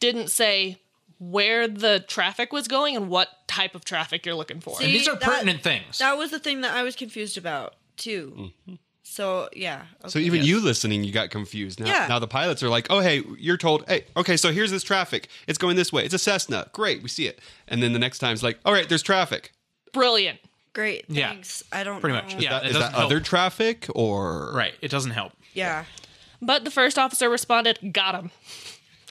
[0.00, 0.78] Didn't say
[1.18, 4.76] where the traffic was going and what type of traffic you're looking for.
[4.78, 5.98] See, And these are that- pertinent things.
[5.98, 8.34] That was the thing that I was confused about too.
[8.68, 8.74] Mm-hmm.
[9.02, 9.86] So yeah.
[10.06, 10.26] So okay.
[10.26, 11.80] even you listening, you got confused.
[11.80, 12.06] Now, Yeah.
[12.08, 15.28] now the pilots are like, "Oh, hey, you're told, hey, okay, so here's this traffic.
[15.46, 16.04] It's going this way.
[16.04, 16.68] It's a Cessna.
[16.72, 19.52] Great, we see it." And then the next time it's like, "All right, there's traffic."
[19.92, 20.38] Brilliant.
[20.74, 21.06] great.
[21.08, 21.30] Yeah.
[21.30, 21.64] Thanks.
[21.72, 22.22] I don't Pretty know.
[22.22, 22.34] much.
[22.36, 23.04] Is Yeah, that, that help.
[23.06, 24.74] other traffic or Right.
[24.80, 25.32] It doesn't help.
[25.54, 25.86] Yeah.
[26.40, 28.30] But the first officer responded, Got him.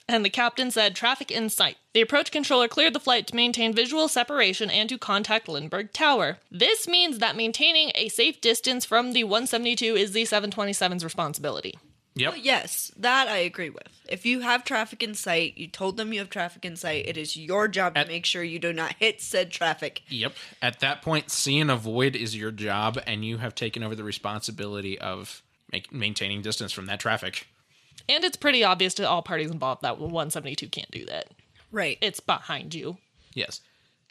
[0.10, 1.78] And the captain said, Traffic in sight.
[1.94, 6.38] The approach controller cleared the flight to maintain visual separation and to contact Lindbergh Tower.
[6.50, 11.78] This means that maintaining a safe distance from the 172 is the 727's responsibility.
[12.16, 12.34] Yep.
[12.34, 13.88] But yes, that I agree with.
[14.10, 17.16] If you have traffic in sight, you told them you have traffic in sight, it
[17.16, 20.02] is your job At- to make sure you do not hit said traffic.
[20.10, 20.34] Yep.
[20.62, 24.04] At that point, see and avoid is your job, and you have taken over the
[24.04, 27.48] responsibility of make, maintaining distance from that traffic.
[28.10, 31.28] And it's pretty obvious to all parties involved that 172 can't do that.
[31.72, 31.98] Right.
[32.02, 32.98] It's behind you.
[33.34, 33.62] Yes.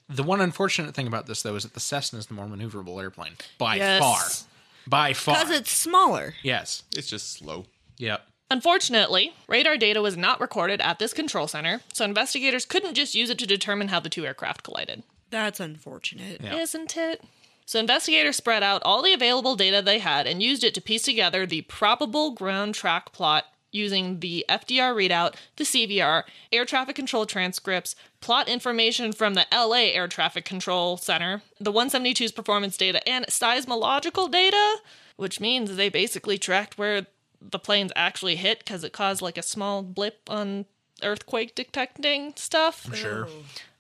[0.09, 3.01] The one unfortunate thing about this, though, is that the Cessna is the more maneuverable
[3.03, 4.01] airplane by Yes.
[4.01, 4.47] far.
[4.87, 5.35] By far.
[5.37, 6.35] Because it's smaller.
[6.43, 6.83] yes.
[6.97, 7.65] it's just slow?
[7.99, 8.25] Yep.
[8.51, 13.29] Unfortunately, radar data was not recorded at this control center, so investigators couldn't just use
[13.31, 15.03] it to determine how the two aircraft collided.
[15.31, 16.41] That's unfortunate.
[16.41, 16.55] Yeah.
[16.57, 17.25] Isn't it?
[17.67, 21.03] So investigators spread out all the available data they had and used it to piece
[21.03, 27.27] together the probable ground track plot using the FDR readout, the CVR, air traffic control
[27.27, 33.27] transcripts, plot information from the LA Air Traffic Control Center, the 172's performance data, and
[33.27, 34.77] seismological data,
[35.17, 37.07] which means they basically tracked where
[37.41, 40.65] the planes actually hit because it caused like a small blip on
[41.03, 42.95] earthquake detecting stuff.
[42.95, 43.29] Sure.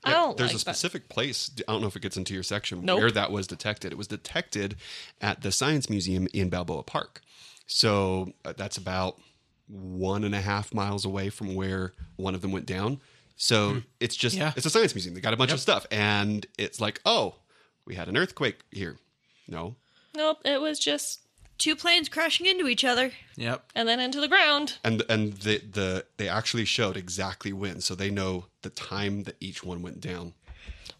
[0.06, 0.76] I don't There's like a that.
[0.76, 1.50] specific place.
[1.68, 3.00] I don't know if it gets into your section Nope.
[3.00, 3.92] where that was detected.
[3.92, 4.76] It was detected
[5.20, 7.20] at the Science Museum in Balboa Park.
[7.66, 9.18] So uh, that's about
[9.68, 13.00] one and a half miles away from where one of them went down.
[13.36, 14.52] So it's just Yeah.
[14.56, 15.14] it's a science museum.
[15.14, 17.34] They got a bunch of stuff, and it's like, oh,
[17.84, 18.96] we had an earthquake here.
[19.48, 19.76] No,
[20.16, 21.25] Nope, it was just
[21.58, 23.12] Two planes crashing into each other.
[23.36, 23.72] Yep.
[23.74, 24.78] and then into the ground.
[24.84, 29.36] and and the the they actually showed exactly when, so they know the time that
[29.40, 30.34] each one went down.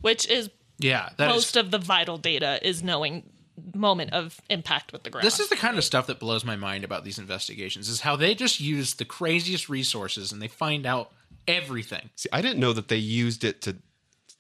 [0.01, 1.11] which is Yeah.
[1.17, 1.35] That is.
[1.35, 3.31] most of the vital data is knowing
[3.75, 5.25] moment of impact with the ground.
[5.27, 8.15] This is the kind of stuff that blows my mind about these investigations is how
[8.17, 11.11] they just use the craziest resources and they find out
[11.49, 12.11] everything.
[12.17, 13.77] See, I didn't know that they used it to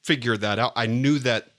[0.02, 0.72] figure that out.
[0.76, 1.52] I knew that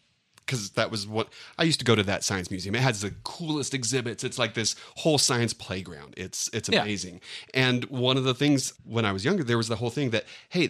[0.48, 1.28] because that was what
[1.60, 2.74] I used to go to that science museum.
[2.74, 4.24] It has the coolest exhibits.
[4.24, 6.16] It's like this whole science playground.
[6.18, 6.82] It's it's Yeah.
[6.82, 7.22] amazing.
[7.54, 10.24] And one of the things when I was younger, there was the whole thing that
[10.50, 10.70] hey,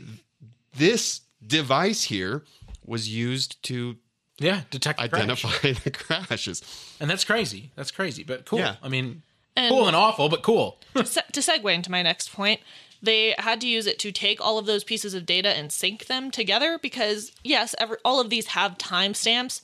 [0.76, 2.44] this device here
[2.86, 3.98] was used to
[4.40, 5.22] Yeah, detect the crash.
[5.22, 6.62] identify the crashes.
[7.00, 7.72] And that's crazy.
[7.76, 8.60] That's crazy, but cool.
[8.60, 8.76] Yeah.
[8.82, 9.24] I mean,
[9.56, 10.80] And- cool and awful, but cool.
[11.04, 12.62] Se- to segue into my next point,
[13.02, 16.08] they had to use it to take all of those pieces of data and sync
[16.08, 19.62] them together because, yes, every, all of these have timestamps.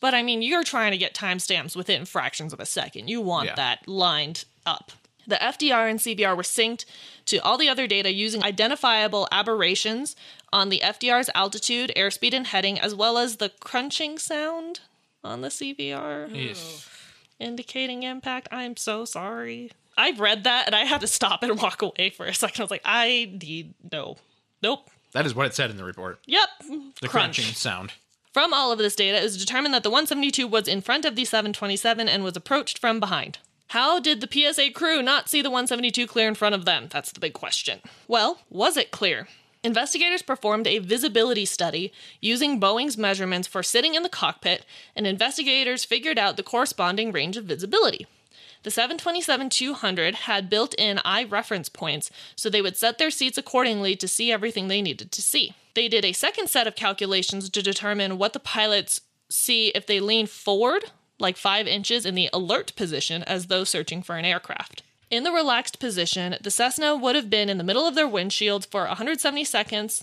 [0.00, 3.08] But I mean, you're trying to get timestamps within fractions of a second.
[3.08, 3.54] You want Yeah.
[3.56, 4.92] that lined up.
[5.26, 6.84] The FDR and CVR were synced
[7.26, 10.14] to all the other data using identifiable aberrations
[10.52, 14.80] on the FDR's altitude, airspeed, and heading, as well as the crunching sound
[15.22, 16.86] on the CVR Yes.
[17.40, 18.48] indicating impact.
[18.52, 19.72] I'm so sorry.
[19.96, 22.60] I read that and I had to stop and walk away for a second.
[22.60, 24.16] I was like, I need no.
[24.62, 24.90] Nope.
[25.12, 26.18] That is what it said in the report.
[26.26, 26.48] Yep.
[27.00, 27.36] The Crunch.
[27.36, 27.92] crunching sound.
[28.32, 31.14] From all of this data, it was determined that the 172 was in front of
[31.14, 33.38] the 727 and was approached from behind.
[33.68, 36.88] How did the PSA crew not see the 172 clear in front of them?
[36.90, 37.80] That's the big question.
[38.08, 39.28] Well, was it clear?
[39.62, 45.84] Investigators performed a visibility study using Boeing's measurements for sitting in the cockpit, and investigators
[45.84, 48.06] figured out the corresponding range of visibility.
[48.64, 53.36] The 727 200 had built in eye reference points, so they would set their seats
[53.36, 55.54] accordingly to see everything they needed to see.
[55.74, 60.00] They did a second set of calculations to determine what the pilots see if they
[60.00, 64.82] lean forward, like five inches in the alert position, as though searching for an aircraft.
[65.10, 68.64] In the relaxed position, the Cessna would have been in the middle of their windshield
[68.64, 70.02] for 170 seconds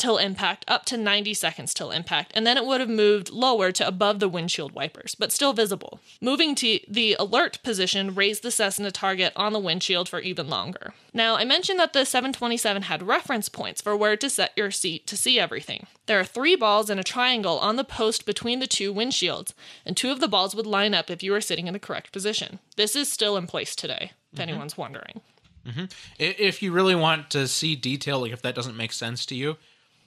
[0.00, 3.70] till impact, up to 90 seconds till impact, and then it would have moved lower
[3.70, 6.00] to above the windshield wipers, but still visible.
[6.20, 10.94] Moving to the alert position raised the Cessna target on the windshield for even longer.
[11.12, 15.06] Now, I mentioned that the 727 had reference points for where to set your seat
[15.06, 15.86] to see everything.
[16.06, 19.52] There are three balls in a triangle on the post between the two windshields,
[19.84, 22.12] and two of the balls would line up if you were sitting in the correct
[22.12, 22.58] position.
[22.76, 24.48] This is still in place today, if mm-hmm.
[24.48, 25.20] anyone's wondering.
[25.66, 25.84] Mm-hmm.
[26.20, 29.34] I- If you really want to see detail, like if that doesn't make sense to
[29.34, 29.56] you,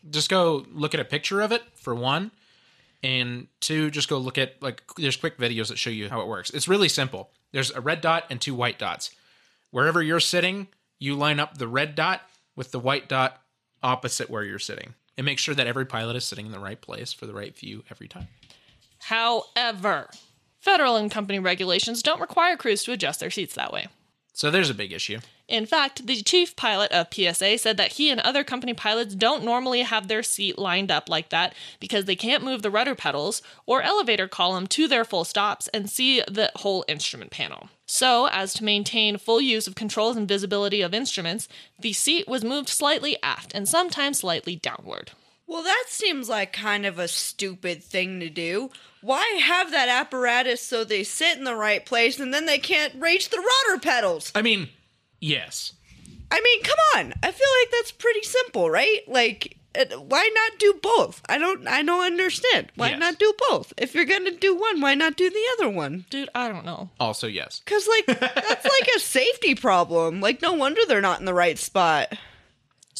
[0.10, 2.32] just go look at a picture of it for one,
[3.02, 6.28] and two, just go look at like there's quick videos that show you how it
[6.28, 6.50] works.
[6.52, 7.30] It's really simple.
[7.52, 9.12] There's a red dot and two white dots.
[9.72, 10.68] Wherever you're sitting,
[11.00, 12.22] you line up the red dot
[12.56, 13.42] with the white dot
[13.82, 14.94] opposite where you're sitting.
[15.18, 17.56] And make sure that every pilot is sitting in the right place for the right
[17.56, 18.28] view every time.
[19.00, 20.10] However,
[20.60, 23.88] federal and company regulations don't require crews to adjust their seats that way.
[24.34, 25.20] So there's a big issue.
[25.48, 29.44] In fact, the chief pilot of PSA said that he and other company pilots don't
[29.44, 33.44] normally have their seat lined up like that because they can't move the rudder pedals
[33.68, 37.70] or elevator column to their full stops and see the whole instrument panel.
[37.86, 42.44] So, as to maintain full use of controls and visibility of instruments, the seat was
[42.44, 45.12] moved slightly aft and sometimes slightly downward.
[45.46, 48.70] Well, that seems like kind of a stupid thing to do.
[49.02, 52.94] Why have that apparatus so they sit in the right place and then they can't
[53.00, 54.32] reach the rudder pedals?
[54.34, 54.70] I mean,
[55.20, 55.74] yes.
[56.32, 57.14] I mean, come on.
[57.22, 59.02] I feel like that's pretty simple, right?
[59.08, 59.58] Like,
[59.98, 61.22] why not do both?
[61.28, 61.68] I don't.
[61.68, 62.72] I don't understand.
[62.76, 63.00] Why Yes.
[63.00, 63.74] not do both?
[63.78, 66.06] If you're gonna do one, why not do the other one?
[66.10, 66.90] Dude, I don't know.
[67.00, 67.62] Also, yes.
[67.66, 70.22] Cause like that's like a safety problem.
[70.22, 72.14] Like, no wonder they're not in the right spot.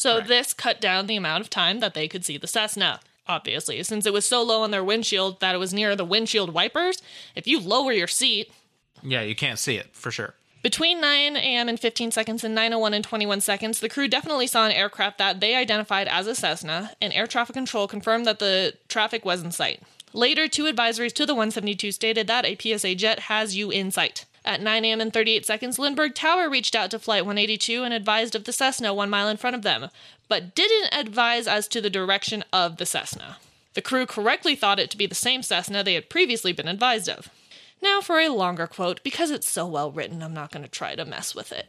[0.04, 3.00] So this cut down the amount of time that they could see the Cessna.
[3.26, 6.52] Obviously, since it was so low on their windshield that it was near the windshield
[6.52, 7.00] wipers,
[7.34, 8.52] if you lower your seat
[9.02, 10.34] Yeah, you can't see it for sure.
[10.62, 11.70] between 9 a.m.
[11.70, 15.40] and 15 seconds and 9:01 and 21 seconds, the crew definitely saw an aircraft that
[15.40, 19.52] they identified as a Cessna, and air traffic control confirmed that the traffic was in
[19.52, 19.82] sight.
[20.12, 24.26] Later, two advisories to the 172 stated that a PSA jet has you in sight.
[24.44, 25.00] At 9 a.m.
[25.00, 28.92] and 38 seconds, Lindbergh Tower reached out to Flight 182 and advised of the Cessna
[28.92, 29.88] one mile in front of them,
[30.28, 33.38] but didn't advise as to the direction of the Cessna.
[33.72, 37.08] The crew correctly thought it to be the same Cessna they had previously been advised
[37.08, 37.30] of.
[37.82, 40.94] Now for a longer quote, because it's so well written, I'm not going to try
[40.94, 41.68] to mess with it.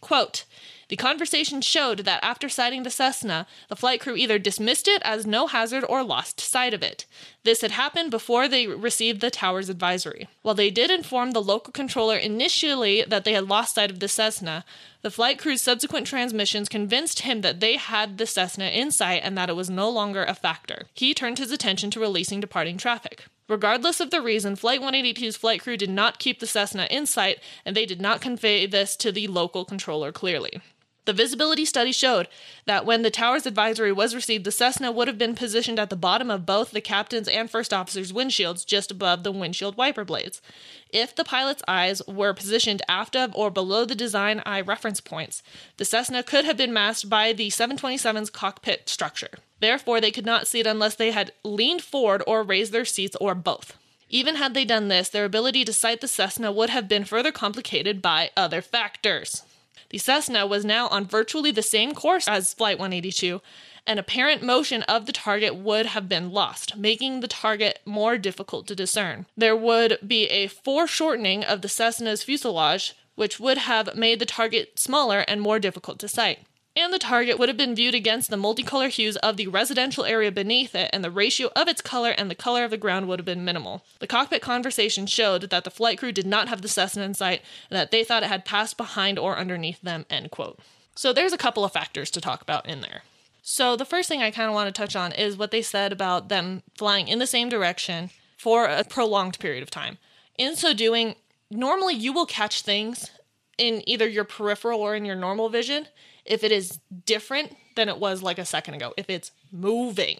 [0.00, 0.44] Quote
[0.90, 5.24] The conversation showed that after sighting the Cessna, the flight crew either dismissed it as
[5.24, 7.06] no hazard or lost sight of it.
[7.44, 10.26] This had happened before they received the tower's advisory.
[10.42, 14.08] While they did inform the local controller initially that they had lost sight of the
[14.08, 14.64] Cessna,
[15.02, 19.38] the flight crew's subsequent transmissions convinced him that they had the Cessna in sight and
[19.38, 20.86] that it was no longer a factor.
[20.92, 23.26] He turned his attention to releasing departing traffic.
[23.48, 27.38] Regardless of the reason, Flight 182's flight crew did not keep the Cessna in sight,
[27.64, 30.60] and they did not convey this to the local controller clearly.
[31.06, 32.28] The visibility study showed
[32.66, 35.96] that when the tower's advisory was received, the Cessna would have been positioned at the
[35.96, 40.42] bottom of both the captain's and first officer's windshields, just above the windshield wiper blades.
[40.90, 45.42] If the pilot's eyes were positioned aft of or below the design eye reference points,
[45.78, 49.30] the Cessna could have been masked by the 727's cockpit structure.
[49.60, 53.16] Therefore, they could not see it unless they had leaned forward or raised their seats
[53.20, 53.76] or both.
[54.08, 57.30] Even had they done this, their ability to sight the Cessna would have been further
[57.30, 59.44] complicated by other factors.
[59.90, 63.42] The Cessna was now on virtually the same course as Flight 182,
[63.86, 68.68] and apparent motion of the target would have been lost, making the target more difficult
[68.68, 69.26] to discern.
[69.36, 74.78] There would be a foreshortening of the Cessna's fuselage, which would have made the target
[74.78, 76.40] smaller and more difficult to sight.
[76.76, 80.30] And the target would have been viewed against the multicolor hues of the residential area
[80.30, 83.18] beneath it, and the ratio of its color and the color of the ground would
[83.18, 83.84] have been minimal.
[83.98, 87.42] The cockpit conversation showed that the flight crew did not have the Cessna in sight,
[87.70, 90.60] and that they thought it had passed behind or underneath them, end quote.
[90.94, 93.02] So there's a couple of factors to talk about in there.
[93.42, 95.92] So the first thing I kind of want to touch on is what they said
[95.92, 99.98] about them flying in the same direction for a prolonged period of time.
[100.38, 101.16] In so doing,
[101.50, 103.10] normally you will catch things
[103.58, 105.88] in either your peripheral or in your normal vision
[106.24, 110.18] if it is different than it was like a second ago, if it's moving.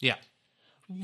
[0.00, 0.16] Yeah.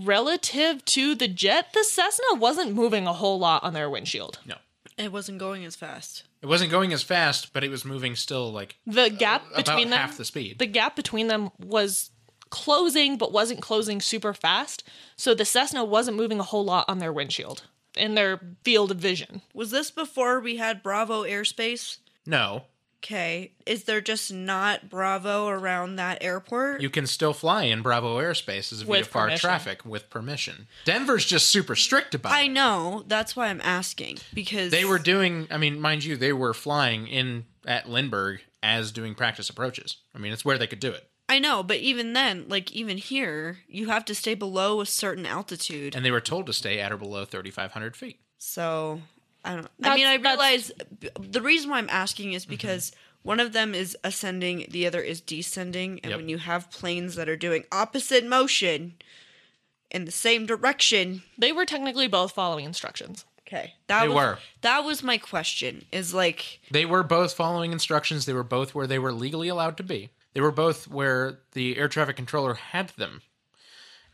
[0.05, 4.39] Relative to the jet, the Cessna wasn't moving a whole lot on their windshield.
[4.47, 4.57] No.
[4.97, 6.25] It wasn't going as fast.
[6.43, 9.91] It wasn't going as fast, but it was moving still like The gap about between
[9.91, 10.59] them half the speed.
[10.59, 12.11] the gap between them was
[12.51, 14.83] closing but wasn't closing super fast.
[15.17, 17.65] So the Cessna wasn't moving a whole lot on their windshield
[17.97, 19.43] in their field of vision.
[19.55, 21.99] Was this before we had Bravo airspace?
[22.27, 22.65] no.
[23.03, 23.53] Okay.
[23.65, 26.81] Is there just not Bravo around that airport?
[26.81, 29.39] You can still fly in Bravo airspace as With VFR permission.
[29.39, 30.67] traffic with permission.
[30.85, 32.49] Denver's just super strict about I it.
[32.49, 33.05] know.
[33.07, 37.07] That's why I'm asking because They were doing, I mean, mind you, they were flying
[37.07, 39.99] in at Lindbergh as doing practice approaches.
[40.15, 41.09] I mean, it's where they could do it.
[41.29, 45.27] I know, but even then, like even here, you have to stay below a certain
[45.27, 45.95] altitude.
[45.95, 48.21] And they were told to stay at or below 3,500 feet.
[48.39, 49.03] So
[49.44, 49.68] I don't.
[49.83, 50.72] I mean, I realize
[51.18, 52.51] the reason why I'm asking is Mm-hmm.
[52.51, 56.16] because one of them is ascending, the other is descending, and Yep.
[56.18, 58.94] when you have planes that are doing opposite motion
[59.90, 63.24] in the same direction, They were technically both following instructions.
[63.46, 64.38] okay, that They was, were.
[64.62, 65.85] That was my question.
[65.92, 68.27] Is like They were both following instructions.
[68.27, 70.11] They were both where they were legally allowed to be.
[70.35, 73.22] They were both where the air traffic controller had them.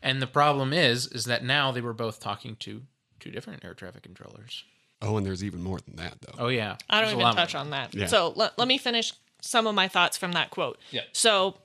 [0.01, 2.83] And the problem is, is that now they were both talking to
[3.19, 4.63] two different air traffic controllers.
[5.01, 6.45] Oh, and there's even more than that, though.
[6.45, 7.61] Oh yeah, I don't There's a even lot touch more.
[7.61, 7.93] on that.
[7.93, 8.07] Yeah.
[8.07, 10.79] So let, let me finish some of my thoughts from that quote.
[10.91, 11.01] Yeah.
[11.11, 11.57] So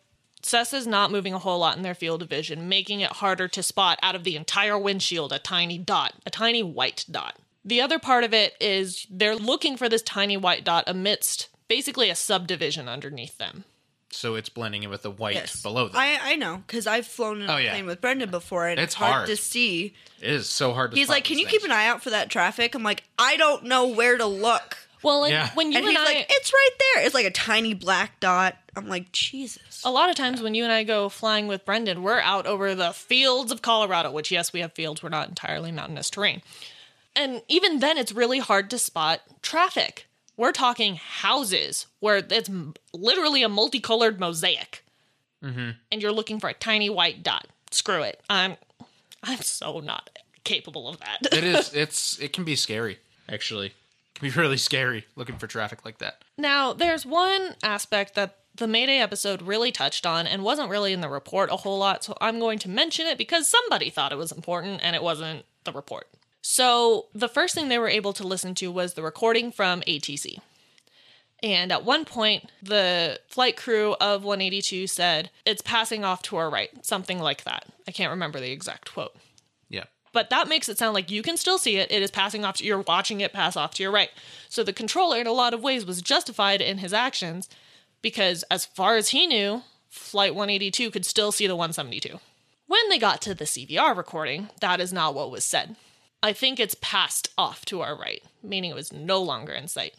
[0.43, 3.63] Cessna's not moving a whole lot in their field of vision, making it harder to
[3.63, 7.37] spot out of the entire windshield a tiny dot, a tiny white dot.
[7.65, 12.11] The other part of it is they're looking for this tiny white dot amidst basically
[12.11, 13.65] a subdivision underneath them.
[14.13, 15.97] So it's blending in with the white yes, below them.
[15.97, 17.71] I I know because I've flown in Oh, a yeah.
[17.71, 19.27] plane with Brendan before, and It's it's, hard, hard.
[19.29, 19.95] to see.
[20.21, 20.97] it is so hard to.
[20.97, 23.05] He's spot like, "Can these you keep an eye out for that traffic?" I'm like,
[23.19, 25.51] "I don't know where to look." Well, and Yeah.
[25.55, 28.21] when you and and, he's I, like, "It's right there." It's like a tiny black
[28.21, 28.57] dot.
[28.77, 29.81] I'm like, Jesus.
[29.85, 32.75] a lot of times when you and I go flying with Brendan, we're out over
[32.75, 35.03] the fields of Colorado, which, yes, we have fields.
[35.03, 36.43] We're not entirely mountainous terrain.
[37.17, 40.07] And even then, it's really hard to spot traffic.
[40.37, 42.51] We're talking houses where it's
[42.95, 44.85] literally a multicolored mosaic.
[45.45, 45.71] Mm-hmm.
[45.91, 47.47] And you're looking for a tiny white dot.
[47.71, 48.21] Screw it.
[48.29, 48.57] I'm,
[49.23, 50.11] I'm so not
[50.45, 51.33] capable of that.
[51.33, 51.75] it is.
[51.75, 52.19] It's.
[52.19, 52.99] It can be scary.
[53.29, 53.75] Actually, it
[54.15, 56.23] can be really scary looking for traffic like that.
[56.37, 61.01] Now, there's one aspect that the Mayday episode really touched on and wasn't really in
[61.01, 64.19] the report a whole lot, so I'm going to mention it because somebody thought it
[64.19, 66.09] was important and it wasn't the report.
[66.43, 70.39] So, the first thing they were able to listen to was the recording from ATC.
[71.43, 76.51] And at one point, the flight crew of 182 said, It's passing off to our
[76.51, 77.67] right, something like that.
[77.89, 79.15] I can't remember the exact quote
[79.69, 79.85] Yeah.
[80.13, 81.91] but that makes it sound like you can still see it.
[81.91, 84.11] It is passing off to you're watching it pass off to your right.
[84.49, 87.49] So the controller, in a lot of ways, was justified in his actions
[88.03, 92.19] because, as far as he knew, Flight 182 could still see the 172.
[92.67, 95.75] When they got to the CVR recording, that is not what was said.
[96.23, 99.95] I think it's passed off to our right, meaning it was no longer in sight.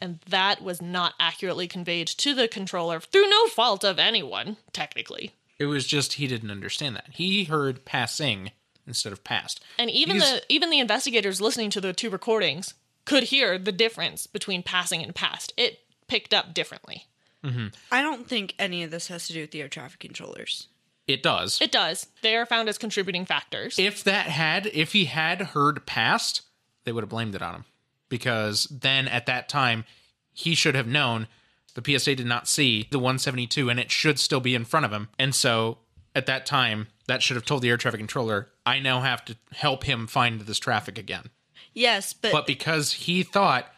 [0.00, 5.32] And that was not accurately conveyed to the controller through no fault of anyone, technically.
[5.58, 7.08] It was just he didn't understand that.
[7.12, 8.50] He heard passing
[8.86, 9.64] instead of past.
[9.78, 12.74] And even He's- the even the investigators listening to the two recordings
[13.04, 15.52] could hear the difference between passing and past.
[15.56, 17.06] It picked up differently.
[17.42, 17.68] Mm-hmm.
[17.92, 20.68] I don't think any of this has to do with the air traffic controllers.
[21.06, 21.60] It does.
[21.60, 22.06] It does.
[22.22, 23.78] They are found as contributing factors.
[23.78, 26.42] if that had if he had heard past,
[26.84, 27.64] they would have blamed it on him.
[28.08, 29.84] Because then at that time,
[30.32, 31.26] he should have known
[31.74, 34.92] the PSA did not see the 172 and it should still be in front of
[34.92, 35.08] him.
[35.18, 35.78] And so
[36.14, 39.36] at that time, that should have told the air traffic controller, I now have to
[39.52, 41.30] help him find this traffic again.
[41.72, 43.72] Yes, but, But because he thought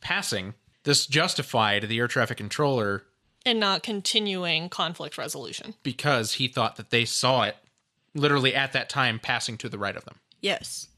[0.00, 0.54] passing,
[0.84, 3.02] this justified the air traffic controller
[3.44, 5.74] and not continuing conflict resolution.
[5.82, 7.56] because he thought that they saw it
[8.14, 10.16] literally at that time passing to the right of them.
[10.40, 10.88] yes.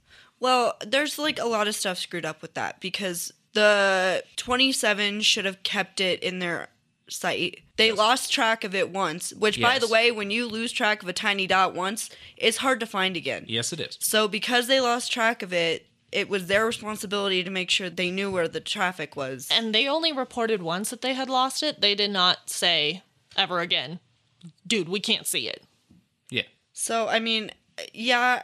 [0.41, 5.45] Well, there's like a lot of stuff screwed up with that because the 27 should
[5.47, 6.69] have kept it in their
[7.09, 7.61] sight.
[7.77, 11.09] They lost track of it once, which, by the way, when you lose track of
[11.09, 13.45] a tiny dot once, it's hard to find again.
[13.49, 13.97] Yes, it is.
[14.01, 18.11] So, because they lost track of it, it was their responsibility to make sure they
[18.11, 19.49] knew where the traffic was.
[19.51, 21.81] And they only reported once that they had lost it.
[21.81, 23.03] They did not say
[23.37, 23.99] ever again,
[24.67, 25.65] dude, we can't see it.
[26.31, 26.43] Yeah.
[26.73, 27.51] So, I mean,
[27.93, 28.43] yeah,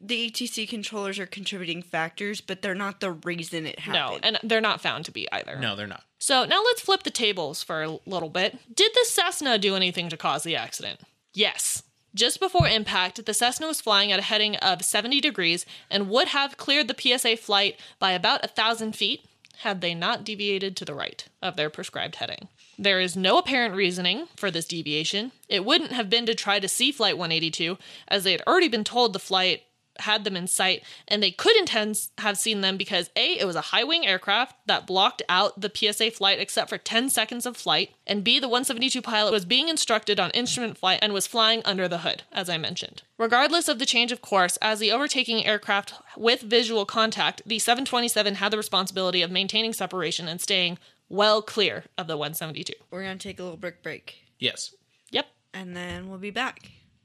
[0.00, 4.24] the ATC controllers are contributing factors, but they're not the reason it No, happened.
[4.24, 5.56] and they're not found to be either.
[5.58, 6.04] No, they're not.
[6.18, 8.58] So now let's flip the tables for a little bit.
[8.74, 11.00] Did the Cessna do anything to cause the accident?
[11.34, 11.82] Yes.
[12.14, 16.28] Just before impact, the Cessna was flying at a heading of 70 degrees and would
[16.28, 19.24] have cleared the PSA flight by about a thousand feet
[19.58, 22.48] had they not deviated to the right of their prescribed heading.
[22.78, 25.32] There is no apparent reasoning for this deviation.
[25.48, 28.84] It wouldn't have been to try to see Flight 182, as they had already been
[28.84, 29.62] told the flight
[30.00, 33.56] had them in sight, and they couldn't have have seen them because A, it was
[33.56, 37.56] a high wing aircraft that blocked out the PSA flight except for 10 seconds of
[37.56, 41.62] flight, and B, the 172 pilot was being instructed on instrument flight and was flying
[41.64, 43.02] under the hood, as I mentioned.
[43.18, 48.36] Regardless of the change of course, as the overtaking aircraft with visual contact, the 727
[48.36, 50.78] had the responsibility of maintaining separation and staying
[51.08, 52.72] well clear of the 172.
[52.90, 54.74] We're going to take a little break break, Yes.
[55.10, 55.26] Yep.
[55.52, 56.70] and then we'll be back.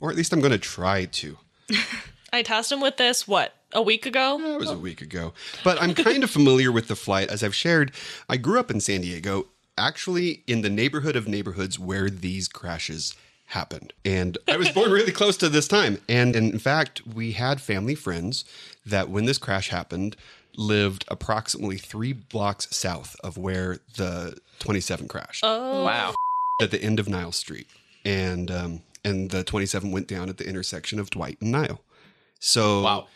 [0.00, 1.38] Or at least I'm going to try to.
[2.32, 4.40] I tasked him with this, what, a week ago?
[4.54, 5.32] It was a week ago.
[5.62, 7.28] But I'm kind of familiar with the flight.
[7.28, 7.92] As I've shared,
[8.28, 9.46] I grew up in San Diego,
[9.78, 13.14] actually in the neighborhood of neighborhoods where these crashes
[13.48, 13.92] happened.
[14.04, 16.00] And I was born really close to this time.
[16.08, 18.44] And in fact, we had family friends
[18.84, 20.16] that when this crash happened,
[20.56, 26.14] lived approximately three blocks south of where the 27 crashed Oh, Wow.
[26.60, 27.66] at the end of Nile Street,
[28.04, 31.80] and um, and the 27 went down at the intersection of Dwight and Nile.
[32.40, 33.06] So Wow.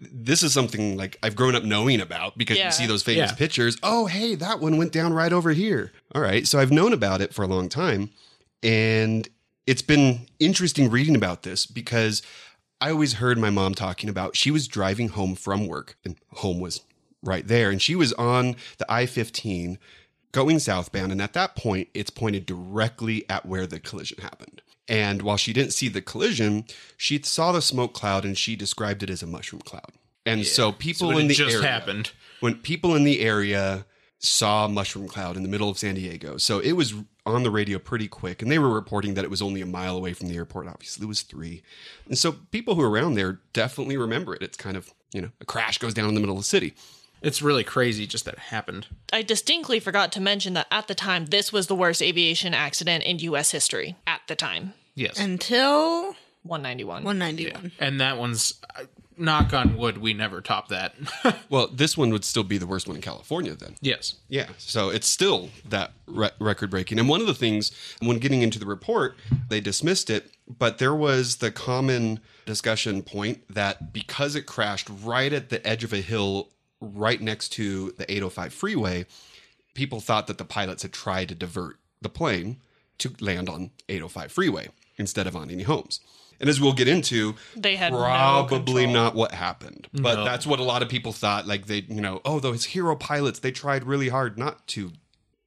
[0.00, 2.66] this is something like I've grown up knowing about because Yeah.
[2.66, 3.36] you see those famous Yeah.
[3.36, 3.76] pictures.
[3.82, 5.92] Oh, hey, that one went down right over here.
[6.14, 8.10] All right, so I've known about it for a long time,
[8.62, 9.28] and
[9.66, 12.22] it's been interesting reading about this because
[12.80, 16.60] I always heard my mom talking about she was driving home from work, and home
[16.60, 16.80] was
[17.22, 19.78] right there, and she was on the I 15
[20.30, 21.10] going southbound.
[21.10, 24.62] And at that point, it's pointed directly at where the collision happened.
[24.88, 26.64] And while she didn't see the collision,
[26.96, 29.92] she saw the smoke cloud and she described it as a mushroom cloud.
[30.24, 32.10] And so people So in the just area, happened.
[32.40, 33.84] when people in the area
[34.18, 36.38] saw mushroom cloud in the middle of San Diego.
[36.38, 39.40] So it was on the radio pretty quick, and they were reporting that it was
[39.42, 40.66] only a mile away from the airport.
[40.66, 41.62] Obviously, it was three.
[42.06, 44.42] And so people who are around there definitely remember it.
[44.42, 46.74] It's kind of, you know, a crash goes down in the middle of the city.
[47.22, 48.86] It's really crazy just that it happened.
[49.12, 53.04] I distinctly forgot to mention that at the time, this was the worst aviation accident
[53.04, 53.50] in U.S.
[53.50, 53.96] history.
[54.06, 55.18] At the time, Yes.
[55.18, 57.04] Until 191.
[57.04, 57.72] 191.
[57.78, 58.84] and that one's uh,
[59.16, 60.94] knock on wood, we never top that.
[61.50, 63.76] Well, this one would still be the worst one in California then.
[63.80, 64.16] yes.
[64.28, 66.98] Yeah, so it's still that re- record breaking.
[66.98, 69.16] And one of the things, when getting into the report,
[69.48, 75.32] they dismissed it, but there was the common discussion point that because it crashed right
[75.32, 76.50] at the edge of a hill
[76.80, 79.06] right next to the 805 freeway,
[79.74, 82.58] people thought that the pilots had tried to divert the plane
[82.98, 86.00] to land on 805 freeway instead of on any homes.
[86.40, 88.94] And as we'll get into, They had probably control.
[88.94, 89.88] not what happened.
[89.92, 90.24] But No.
[90.24, 91.48] that's what a lot of people thought.
[91.48, 94.92] Like they, you know, oh, those hero pilots, they tried really hard not to,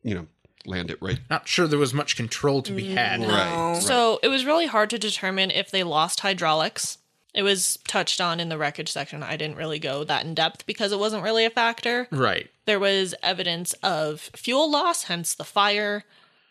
[0.04, 0.28] you know,
[0.66, 1.20] land it right.
[1.30, 3.22] Not sure there was much control to be had.
[3.22, 3.82] Right.
[3.82, 6.98] So it was really hard to determine if they lost hydraulics
[7.34, 9.24] It was touched on in the wreckage section.
[9.24, 12.08] I didn't really go that in depth because it wasn't really a factor.
[12.12, 12.50] Right.
[12.66, 16.04] There was evidence of fuel loss, hence the fire.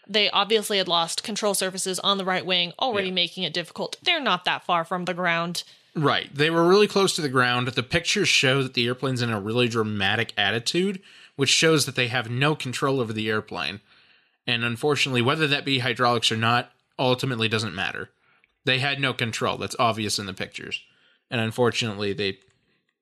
[0.09, 3.15] They obviously had lost control surfaces on the right wing, already Yeah.
[3.15, 3.97] making it difficult.
[4.03, 5.65] They're not that far from the ground.
[5.95, 6.35] Right.
[6.35, 7.69] They were really close to the ground.
[7.69, 11.03] The pictures show that the airplane's in a really dramatic attitude,
[11.37, 13.81] which shows that they have no control over the airplane.
[14.47, 18.11] And unfortunately, whether that be hydraulics or not, ultimately doesn't matter.
[18.65, 19.57] They had no control.
[19.57, 20.81] That's obvious in the pictures.
[21.31, 22.39] And unfortunately, they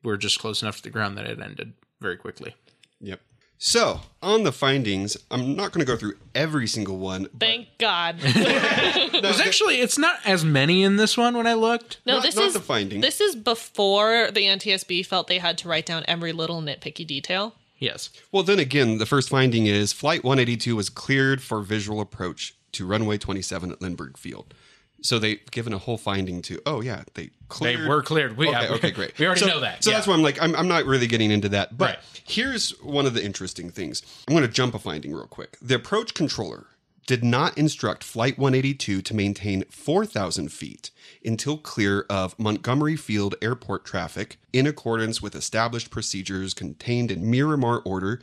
[0.03, 2.55] were just close enough to the ground that it ended very quickly.
[3.01, 3.21] Yep.
[3.61, 7.25] So, on the findings, I'm not going to go through every single one.
[7.33, 8.19] but- Thank God.
[8.21, 11.99] There's actually, it's not as many in this one when I looked.
[12.07, 13.01] No, Not- this not is the finding.
[13.01, 17.55] This is before the NTSB felt they had to write down every little nitpicky detail.
[17.79, 18.11] Yes.
[18.31, 22.87] Well, then again, the first finding is Flight 182 was cleared for visual approach to
[22.87, 24.55] runway 27 at Lindbergh Field.
[25.01, 27.31] So they've given a whole finding to, oh, yeah, they
[27.61, 28.37] They were cleared.
[28.37, 29.19] We, okay, yeah, okay, great.
[29.19, 29.85] We already so, know that.
[29.85, 29.97] So yeah.
[29.97, 31.77] that's why I'm like, I'm, I'm not really getting into that.
[31.79, 31.99] But Right.
[32.27, 34.03] here's one of the interesting things.
[34.27, 35.57] I'm going to jump a finding real quick.
[35.63, 36.67] The approach controller
[37.07, 40.91] did not instruct Flight 182 to maintain 4,000 feet
[41.25, 47.81] until clear of Montgomery Field airport traffic in accordance with established procedures contained in Miramar
[47.85, 48.21] Order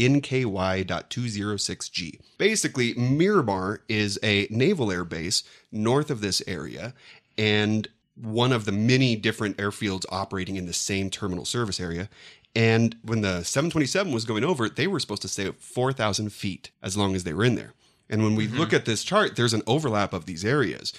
[0.00, 2.18] NKY.206G.
[2.38, 6.94] Basically, Miramar is a naval air base north of this area
[7.36, 12.08] and one of the many different airfields operating in the same terminal service area.
[12.54, 16.70] And when the 727 was going over, they were supposed to stay at 4,000 feet
[16.82, 17.74] as long as they were in there.
[18.08, 18.58] And when we mm-hmm.
[18.58, 20.92] look at this chart, there's an overlap of these areas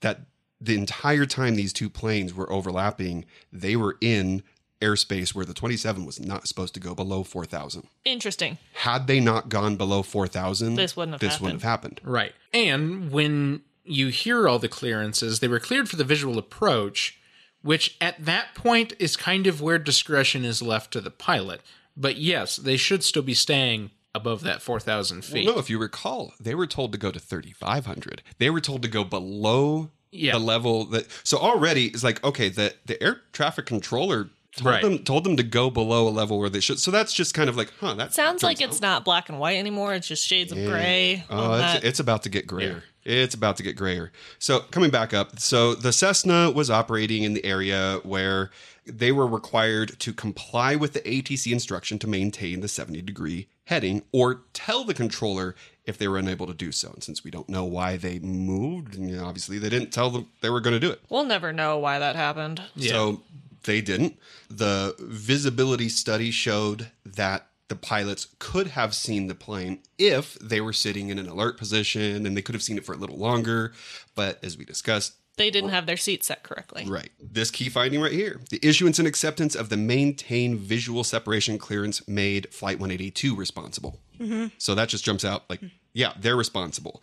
[0.00, 0.20] that
[0.60, 4.42] the entire time these two planes were overlapping, they were in
[4.80, 7.86] airspace where the 27 was not supposed to go below 4,000.
[8.04, 8.58] Interesting.
[8.74, 11.44] Had they not gone below 4,000, This wouldn't have this happened.
[11.44, 12.00] wouldn't have happened.
[12.04, 12.32] Right.
[12.52, 17.18] And when you hear all the clearances, they were cleared for the visual approach,
[17.62, 21.60] which at that point is kind of where discretion is left to the pilot.
[21.96, 25.46] But yes, they should still be staying above that 4,000 Well, feet.
[25.46, 28.22] no, if you recall, they were told to go to 3,500.
[28.38, 30.32] They were told to go below Yeah.
[30.32, 31.06] the level that.
[31.24, 34.82] So already it's like okay, the the air traffic controller told Right.
[34.82, 36.78] them told them to go below a level where they should.
[36.80, 37.94] So that's just kind of like, huh?
[37.94, 38.88] That Sounds like jumps it's out.
[38.88, 39.94] not black and white anymore.
[39.94, 41.24] It's just shades of gray.
[41.30, 42.82] Oh, it's, it's about to get grayer.
[43.04, 44.10] It's about to get grayer.
[44.40, 48.50] So coming back up, so the Cessna was operating in the area where
[48.84, 54.02] they were required to comply with the ATC instruction to maintain the 70 degree heading
[54.12, 55.54] or tell the controller
[55.84, 56.90] if they were unable to do so.
[56.92, 60.28] And since we don't know why they moved, you know, obviously they didn't tell them
[60.40, 61.00] they were going to do it.
[61.08, 62.60] we'll never know why that happened.
[62.78, 63.22] So
[63.66, 64.18] they didn't.
[64.48, 70.72] The visibility study showed that the pilots could have seen the plane if they were
[70.72, 73.72] sitting in an alert position and they could have seen it for a little longer.
[74.14, 76.86] But as we discussed, They didn't have their seats set correctly.
[76.86, 77.10] Right.
[77.20, 78.40] This key finding right here.
[78.50, 84.00] The issuance and acceptance of the maintain visual separation clearance made Flight 182 responsible.
[84.18, 84.46] Mm-hmm.
[84.58, 85.60] So that just jumps out like,
[85.92, 87.02] yeah, they're responsible.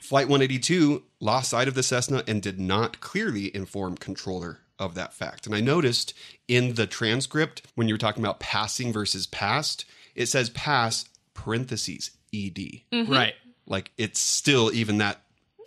[0.00, 5.14] Flight 182 lost sight of the Cessna and did not clearly inform controller of that
[5.14, 5.46] fact.
[5.46, 6.14] And I noticed
[6.48, 12.10] in the transcript when you were talking about passing versus past, it says pass parentheses
[12.34, 12.82] ED.
[12.92, 13.12] Mm-hmm.
[13.12, 13.34] Right.
[13.66, 15.20] Like it's still even that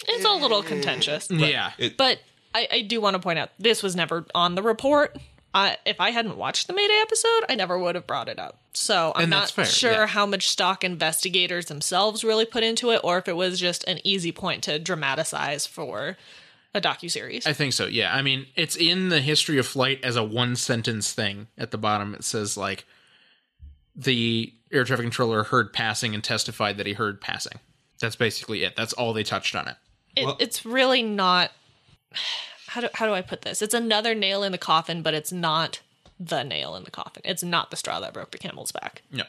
[0.07, 1.30] It's a little contentious.
[1.32, 1.72] Yeah.
[1.78, 2.20] it But
[2.53, 5.18] I, I do want to point out this was never on the report.
[5.53, 8.59] I, if I hadn't watched the Mayday episode, I never would have brought it up.
[8.74, 10.05] So I'm not fair, sure yeah.
[10.05, 13.99] how much stock investigators themselves really put into it, or if it was just an
[14.03, 16.18] easy point to dramatize for
[16.76, 17.48] a docu series.
[17.48, 17.86] I think so.
[17.86, 18.14] Yeah.
[18.14, 21.48] I mean, it's in the history of flight as a one sentence thing.
[21.58, 22.86] At the bottom, it says like
[23.96, 27.60] the air traffic controller heard passing and testified that he heard passing.
[28.00, 28.76] That's basically it.
[28.76, 29.78] That's all they touched on it.
[30.18, 31.52] It, it's really not.
[32.68, 33.62] How do how do I put this?
[33.62, 35.80] It's another nail in the coffin, but it's not
[36.20, 37.22] the nail in the coffin.
[37.24, 39.02] It's not the straw that broke the camel's back.
[39.14, 39.24] No.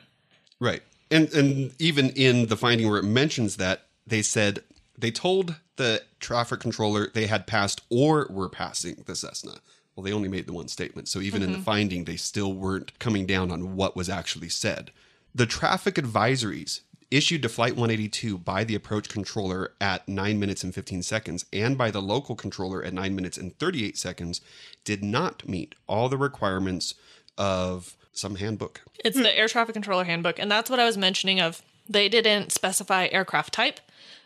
[0.59, 0.83] Right.
[1.13, 4.65] And and even in the finding where it mentions that, they said
[4.99, 9.55] they told the traffic controller they had passed or were passing the Cessna.
[9.95, 11.09] Well, they only made the one statement.
[11.09, 11.65] So even in the mm-hmm.
[11.65, 14.91] finding, they still weren't coming down on what was actually said.
[15.35, 16.81] The traffic advisories
[17.11, 21.79] issued to Flight 182 by the approach controller at 9 minutes and 15 seconds and
[21.79, 24.41] by the local controller at 9 minutes and 38 seconds
[24.85, 26.95] did not meet all the requirements
[27.39, 28.83] of some handbook.
[29.05, 32.51] It's the air traffic controller handbook, and that's what I was mentioning of they didn't
[32.51, 33.81] specify aircraft type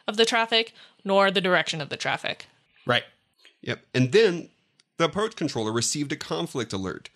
[0.06, 0.74] of the traffic
[1.04, 2.46] nor the direction of the traffic.
[2.86, 3.04] Right.
[3.62, 3.80] Yep.
[3.94, 4.48] And then
[4.96, 7.10] the approach controller received a conflict alert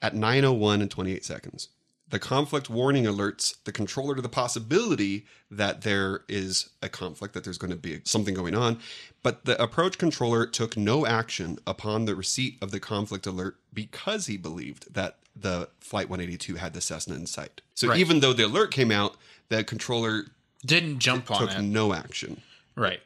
[0.00, 1.68] at 9:01 and 28 seconds.
[2.08, 7.42] The conflict warning alerts the controller to the possibility that there is a conflict, that
[7.44, 8.80] there's going to be something going on.
[9.22, 14.26] But the approach controller took no action upon the receipt of the conflict alert because
[14.26, 17.62] he believed that the Flight 182 had the Cessna in sight.
[17.74, 17.98] So Right.
[17.98, 19.16] even though the alert came out,
[19.48, 20.26] the controller
[20.64, 21.62] Didn't jump on took it.
[21.62, 22.40] no action.
[22.76, 23.00] Right.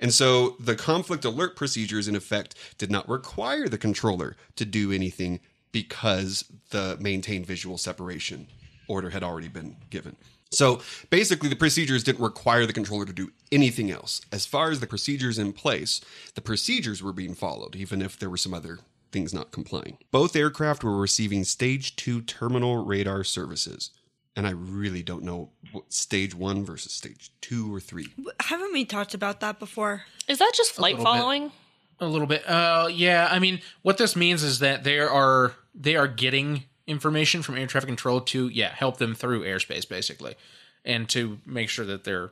[0.00, 4.90] And so the conflict alert procedures, in effect, did not require the controller to do
[4.90, 5.40] anything
[5.70, 8.48] because the maintain visual separation
[8.88, 10.16] order had already been given.
[10.50, 14.20] So basically, the procedures didn't require the controller to do anything else.
[14.30, 16.02] As far as the procedures in place,
[16.34, 18.80] the procedures were being followed, even if there were some other
[19.12, 19.98] things not complying.
[20.10, 23.90] Both aircraft were receiving stage two terminal radar services.
[24.34, 28.08] And I really don't know what stage one versus stage two or three.
[28.40, 30.04] Haven't we talked about that before?
[30.26, 31.18] Is that just flight little bit.
[31.18, 31.52] following?
[32.00, 32.48] A little bit.
[32.48, 37.42] Uh yeah, I mean, what this means is that they are they are getting information
[37.42, 40.34] from air traffic control to yeah, help them through airspace basically
[40.84, 42.30] and to make sure that they're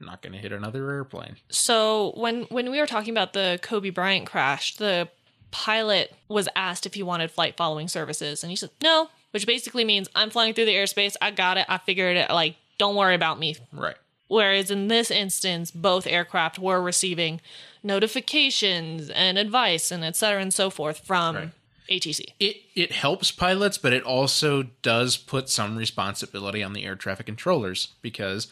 [0.00, 1.36] not going to hit another airplane.
[1.50, 5.08] So when when we were talking about the Kobe Bryant crash, the
[5.50, 9.84] pilot was asked if he wanted flight following services, and he said no, which basically
[9.84, 11.16] means I'm flying through the airspace.
[11.20, 11.66] I got it.
[11.68, 12.30] I figured it.
[12.30, 13.56] Like, don't worry about me.
[13.72, 13.96] Right.
[14.28, 17.40] Whereas in this instance, both aircraft were receiving
[17.82, 21.50] notifications and advice and et cetera and so forth from Right.
[21.90, 22.26] ATC.
[22.38, 27.26] It it helps pilots, but it also does put some responsibility on the air traffic
[27.26, 28.46] controllers because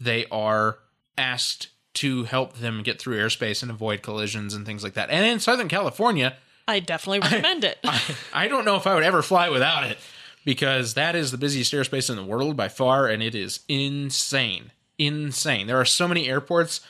[0.00, 0.78] they are
[1.18, 5.10] asked to help them get through airspace and avoid collisions and things like that.
[5.10, 6.36] And in Southern California,
[6.68, 7.78] I definitely recommend it.
[8.34, 9.98] I don't know if I would ever fly without it
[10.46, 14.70] because that is the busiest airspace in the world by far, and it is insane.
[14.96, 15.66] Insane.
[15.66, 16.80] There are so many airports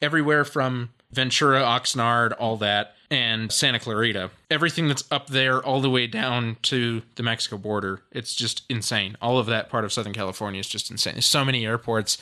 [0.00, 4.30] everywhere from Ventura, Oxnard, all that, and Santa Clarita.
[4.50, 8.00] Everything that's up there, all the way down to the Mexico border.
[8.10, 9.18] It's just insane.
[9.20, 11.12] All of that part of Southern California is just insane.
[11.12, 12.16] There's so many airports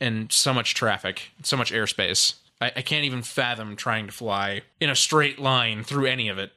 [0.00, 2.34] and so much traffic, so much airspace.
[2.60, 6.36] I, I can't even fathom trying to fly in a straight line through any of
[6.36, 6.50] it.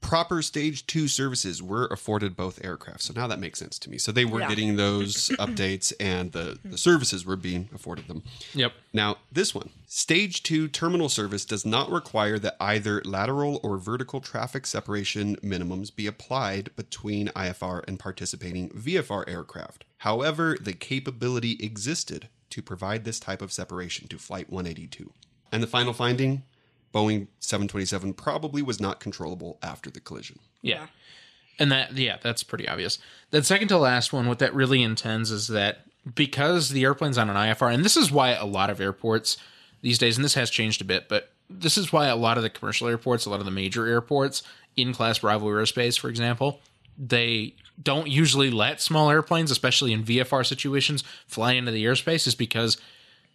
[0.00, 3.02] Proper stage two services were afforded both aircraft.
[3.02, 3.98] So now that makes sense to me.
[3.98, 4.48] So they were Yeah.
[4.48, 8.22] getting those updates and the, the services were being afforded them.
[8.54, 8.72] Yep.
[8.92, 14.20] Now, this one stage two terminal service does not require that either lateral or vertical
[14.20, 19.84] traffic separation minimums be applied between IFR and participating VFR aircraft.
[19.98, 25.12] However, the capability existed to provide this type of separation to Flight 182.
[25.52, 26.44] And the final finding
[26.92, 30.38] Boeing 727 probably was not controllable after the collision.
[30.62, 30.86] Yeah.
[31.58, 32.98] And that, yeah, that's pretty obvious.
[33.30, 35.84] That second to last one, what that really intends is that
[36.14, 39.36] because the airplane's on an IFR, and this is why a lot of airports
[39.82, 42.42] these days, and this has changed a bit, but this is why a lot of
[42.42, 44.42] the commercial airports, a lot of the major airports
[44.76, 46.60] in Class Bravo Airspace, for example,
[46.96, 52.34] they don't usually let small airplanes, especially in VFR situations, fly into the airspace, is
[52.34, 52.76] because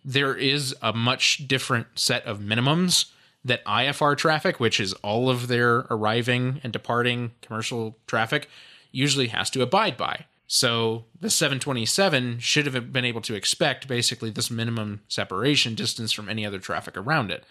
[0.03, 3.05] there is a much different set of minimums
[3.45, 8.47] that IFR traffic, which is all of their arriving and departing commercial traffic,
[8.91, 10.25] usually has to abide by.
[10.47, 16.29] So the 727 should have been able to expect basically this minimum separation distance from
[16.29, 17.43] any other traffic around it.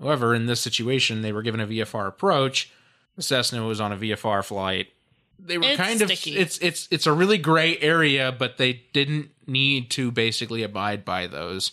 [0.00, 2.70] However, in this situation, they were given a VFR approach.
[3.16, 4.88] The Cessna was on a VFR flight.
[5.38, 6.36] They were It's kind sticky.
[6.36, 11.04] of it's it's it's a really gray area, but they didn't need to basically abide
[11.04, 11.72] by those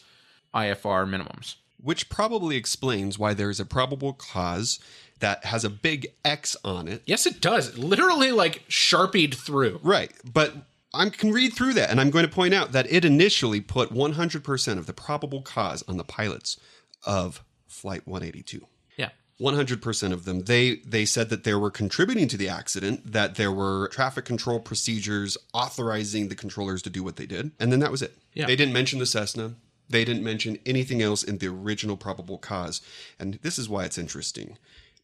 [0.53, 1.55] IFR minimums.
[1.87, 4.77] Which probably explains why there's a probable cause
[5.19, 7.01] that has a big X on it.
[7.05, 7.77] Yes, it does.
[7.77, 9.79] Literally like sharpied through.
[9.81, 10.11] Right.
[10.31, 10.53] But
[10.93, 13.93] I can read through that, and I'm going to point out that it initially put
[13.93, 16.57] 100% of the probable cause on the pilots
[17.05, 18.67] of Flight 182.
[18.97, 19.09] Yeah.
[19.39, 23.51] 100% of them they they said that they were contributing to the accident that there
[23.51, 27.91] were traffic control procedures authorizing the controllers to do what they did and then that
[27.91, 28.47] was it Yeah.
[28.47, 29.53] they didn't mention the cessna
[29.89, 32.81] they didn't mention anything else in the original probable cause
[33.19, 34.57] and this is why it's interesting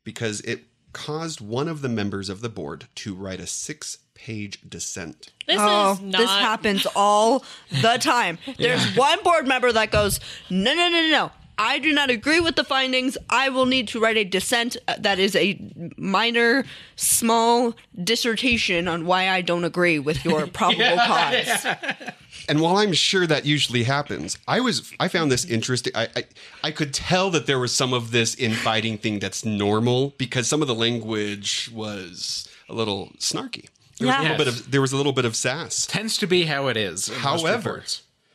[0.04, 4.60] because it caused one of the members of the board to write a six page
[4.68, 7.44] dissent This oh, is not this happens all
[7.82, 8.38] the time.
[8.58, 10.20] There's one board member that goes,
[10.50, 11.32] no, no, no, no, no.
[11.58, 13.18] I do not agree with the findings.
[13.30, 15.60] I will need to write a dissent uh, that is a
[15.98, 16.66] minor,
[16.96, 21.68] small dissertation on why I don't agree with your probable cause.
[22.50, 25.94] And while I'm sure that usually happens, I was I found this interesting.
[25.96, 26.24] I, I
[26.64, 30.62] I could tell that there was some of this infighting thing that's normal because some
[30.62, 33.68] of the language was a little snarky.
[34.00, 34.22] There was a Yeah.
[34.22, 35.86] little bit of there was a little bit of sass.
[35.86, 37.08] Tends to be how it is.
[37.08, 37.84] However,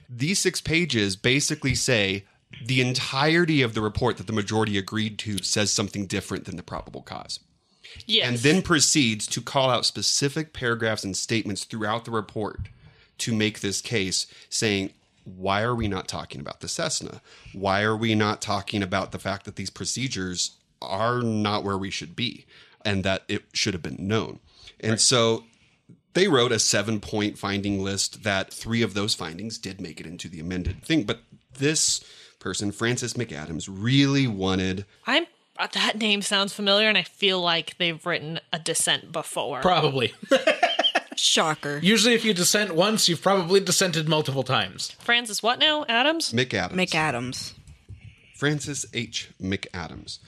[0.08, 2.24] these six pages basically say
[2.64, 6.62] the entirety of the report that the majority agreed to says something different than the
[6.62, 7.40] probable cause.
[8.06, 8.26] yes.
[8.26, 12.68] and then proceeds to call out specific paragraphs and statements throughout the report
[13.18, 14.92] to make this case saying,
[15.24, 17.20] why are we not talking about the Cessna?
[17.52, 21.90] Why are we not talking about the fact that these procedures are not where we
[21.90, 22.46] should be
[22.84, 24.40] and that it should have been known?
[24.80, 25.44] And so
[26.14, 30.06] they wrote a seven point finding list that three of those findings did make it
[30.06, 31.04] into the amended thing.
[31.04, 31.20] But
[31.58, 32.02] this
[32.38, 35.26] person, Francis McAdams, really wanted I'm
[35.58, 39.60] uh, that name sounds familiar, and I feel like they've written a dissent before.
[39.60, 40.14] Probably.
[41.18, 41.78] Shocker.
[41.82, 44.92] Usually, if you dissent once, you've probably dissented multiple times.
[45.00, 45.84] Francis, what now?
[45.88, 46.32] Adams?
[46.32, 46.72] McAdams.
[46.72, 47.52] McAdams.
[48.36, 49.30] Francis H.
[49.42, 50.18] McAdams.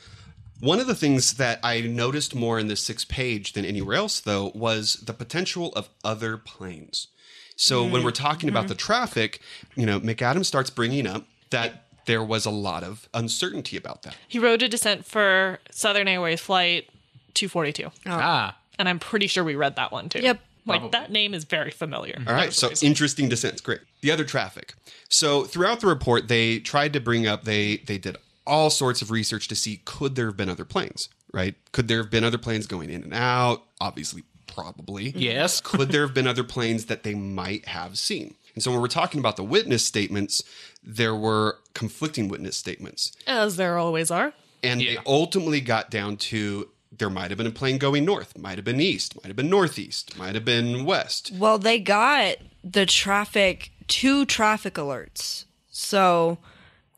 [0.60, 4.20] One of the things that I noticed more in this sixth page than anywhere else,
[4.20, 7.08] though, was the potential of other planes.
[7.56, 9.40] So when we're talking about the traffic,
[9.76, 14.16] you know, McAdams starts bringing up that there was a lot of uncertainty about that.
[14.26, 16.88] He wrote a dissent for Southern Airways Flight
[17.34, 17.90] 242.
[18.06, 20.20] Ah, And I'm pretty sure we read that one too.
[20.20, 20.40] Yep.
[20.66, 22.14] Like that name is very familiar.
[22.14, 22.28] Mm-hmm.
[22.28, 23.60] All right, so interesting dissents.
[23.60, 23.80] Great.
[24.02, 24.74] The other traffic.
[25.08, 29.10] So throughout the report, they tried to bring up they they did all sorts of
[29.10, 31.54] research to see could there have been other planes, right?
[31.72, 33.62] Could there have been other planes going in and out?
[33.80, 35.10] Obviously, probably.
[35.10, 35.60] yes.
[35.64, 38.34] Could there have been other planes that they might have seen?
[38.54, 40.42] And so when we're talking about the witness statements,
[40.82, 43.12] there were conflicting witness statements.
[43.26, 44.32] As there always are.
[44.62, 46.68] And they ultimately got down to
[47.00, 49.50] there might have been a plane going north, might have been east, might have been
[49.50, 51.32] northeast, might have been west.
[51.36, 55.46] Well, they got the traffic, two traffic alerts.
[55.70, 56.38] So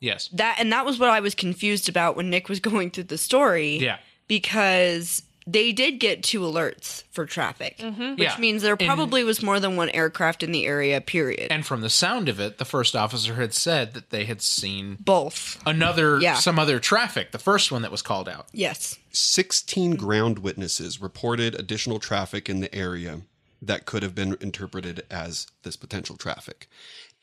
[0.00, 0.28] Yes.
[0.34, 3.16] that, and that was what I was confused about when Nick was going through the
[3.16, 3.78] story.
[3.78, 3.96] Yeah.
[4.28, 8.10] Because they did get two alerts for traffic, mm-hmm.
[8.10, 8.36] which Yeah.
[8.38, 11.50] means there And- probably was more than one aircraft in the area, period.
[11.50, 14.96] And from the sound of it, the first officer had said that they had seen
[15.00, 15.60] Both.
[15.66, 16.34] another, Yeah.
[16.34, 18.46] some other traffic, the first one that was called out.
[18.52, 18.98] Yes.
[19.10, 23.22] 16 ground witnesses reported additional traffic in the area
[23.60, 26.68] that could have been interpreted as this potential traffic.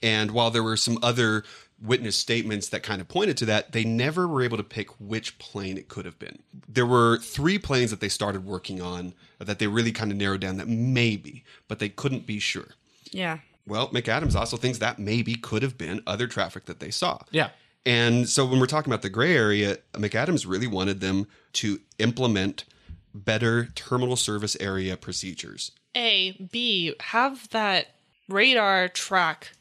[0.01, 1.43] And while there were some other
[1.81, 5.37] witness statements that kind of pointed to that, they never were able to pick which
[5.39, 6.39] plane it could have been.
[6.67, 10.41] There were three planes that they started working on that they really kind of narrowed
[10.41, 12.69] down that maybe, but they couldn't be sure.
[13.11, 13.39] Yeah.
[13.65, 17.19] Well, McAdams also thinks that maybe could have been other traffic that they saw.
[17.31, 17.49] Yeah.
[17.85, 22.65] And so when we're talking about the gray area, McAdams really wanted them to implement
[23.13, 25.71] better terminal service area procedures.
[25.95, 27.95] A, B, have that
[28.27, 29.51] radar track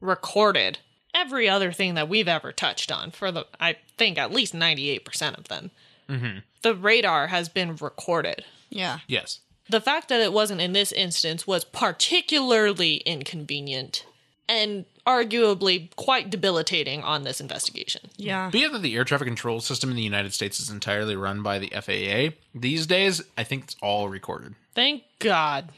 [0.00, 0.78] recorded
[1.16, 5.38] every other thing that we've ever touched on for the, I think, at least 98%
[5.38, 5.70] of them.
[6.08, 6.38] Mm-hmm.
[6.62, 8.44] The radar has been recorded.
[8.68, 8.98] Yeah.
[9.06, 9.40] Yes.
[9.68, 14.06] The fact that it wasn't in this instance was particularly inconvenient
[14.48, 18.10] and arguably quite debilitating on this investigation.
[18.16, 18.50] Yeah.
[18.50, 21.58] Being that the air traffic control system in the United States is entirely run by
[21.58, 24.54] the FAA, these days, I think it's all recorded.
[24.74, 25.70] Thank God.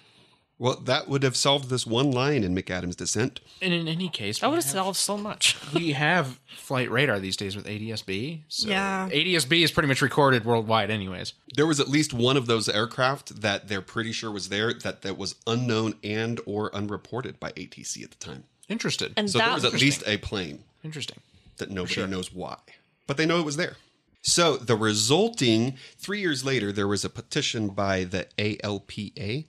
[0.60, 3.40] Well, that would have solved this one line in McAdams' dissent.
[3.62, 5.56] And in any case, That would have have, solved so much.
[5.74, 8.40] we have flight radar these days with ADSB.
[8.48, 9.08] So Yeah.
[9.08, 11.34] ADSB is pretty much recorded worldwide, anyways.
[11.54, 15.02] There was at least one of those aircraft that they're pretty sure was there that,
[15.02, 18.44] that was unknown and or unreported by ATC at the time.
[18.68, 19.12] Interested.
[19.16, 21.20] And So there was at least a plane Interesting.
[21.58, 22.58] that nobody knows why.
[23.06, 23.76] But they know it was there.
[24.22, 29.46] So the resulting, three years later, there was a petition by the ALPA.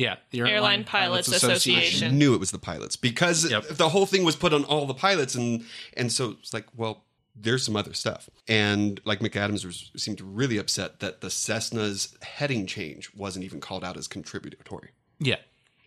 [0.00, 0.16] Yeah.
[0.30, 2.16] The Airline Pilots Association.
[2.18, 3.68] knew it was the pilots because Yep.
[3.68, 5.64] the whole thing was put on all the pilots and
[5.96, 7.04] and so it's like well
[7.36, 12.66] there's some other stuff and like mcadams was seemed really upset that the cessna's heading
[12.66, 14.90] change wasn't even called out as contributory
[15.20, 15.36] Yeah.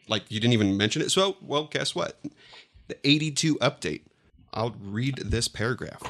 [0.07, 2.20] like you didn't even mention it so well guess what
[2.88, 4.01] the 82 update
[4.53, 6.01] i'll read this paragraph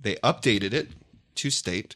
[0.00, 0.88] they updated it
[1.34, 1.94] to state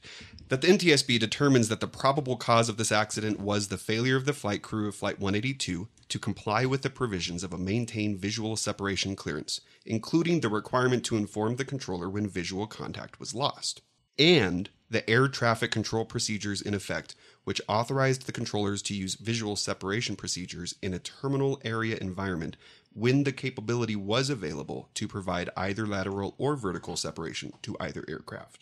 [0.52, 4.26] that the NTSB determines that the probable cause of this accident was the failure of
[4.26, 8.54] the flight crew of Flight 182 to comply with the provisions of a maintained visual
[8.54, 13.80] separation clearance, including the requirement to inform the controller when visual contact was lost,
[14.18, 19.56] and the air traffic control procedures in effect, which authorized the controllers to use visual
[19.56, 22.58] separation procedures in a terminal area environment
[22.92, 28.61] when the capability was available to provide either lateral or vertical separation to either aircraft.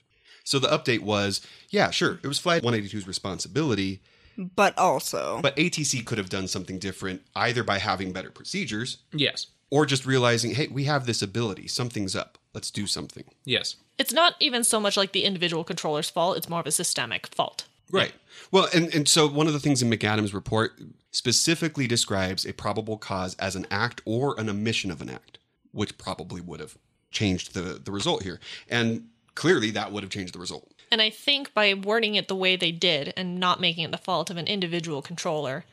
[0.50, 4.00] So the update was, yeah, sure, it was Flight 182's responsibility,
[4.36, 9.46] But also, but ATC could have done something different either by having better procedures Yes.
[9.70, 13.22] or just realizing, hey, we have this ability, something's up, let's do something.
[13.44, 13.76] Yes.
[13.96, 17.28] It's not even so much like the individual controller's fault, it's more of a systemic
[17.28, 17.68] fault.
[17.92, 18.12] Right.
[18.50, 20.80] Well, and, and so one of the things in McAdams' report
[21.12, 25.38] specifically describes a probable cause as an act or an omission of an act,
[25.70, 26.76] which probably would have
[27.12, 28.40] changed the, the result here.
[28.68, 29.06] And
[29.40, 30.70] clearly that would have changed the result.
[30.92, 33.96] And I think by wording it the way they did and not making it the
[33.96, 35.64] fault of an individual controller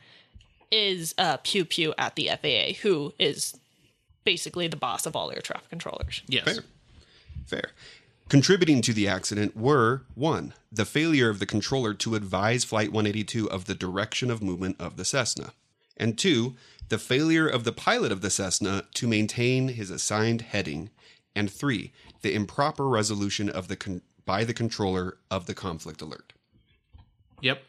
[0.72, 3.60] is uh, pew pew at the FAA, who is
[4.24, 6.22] basically the boss of all air traffic controllers.
[6.26, 6.44] Yes.
[6.44, 6.64] Fair.
[7.46, 7.70] Fair.
[8.30, 13.50] Contributing to the accident were one, the failure of the controller to advise Flight 182
[13.50, 15.52] of the direction of movement of the Cessna,
[15.98, 16.54] and two,
[16.88, 20.88] the failure of the pilot of the Cessna to maintain his assigned heading,
[21.34, 26.32] and three, the improper resolution of the con- by the controller of the conflict alert.
[27.40, 27.62] Yep.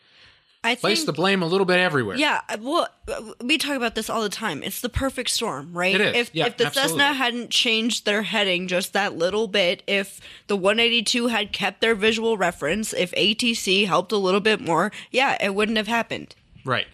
[0.61, 2.17] I Place think the blame a little bit everywhere.
[2.17, 4.61] Yeah, uh, well, uh, we talk about this all the time.
[4.61, 5.95] It's the perfect storm, right?
[5.95, 6.15] It is.
[6.15, 6.99] If Yeah, if the absolutely.
[6.99, 11.95] Cessna hadn't changed their heading just that little bit, if the 182 had kept their
[11.95, 16.35] visual reference, if ATC helped a little bit more, yeah, it wouldn't have happened.
[16.65, 16.87] Right.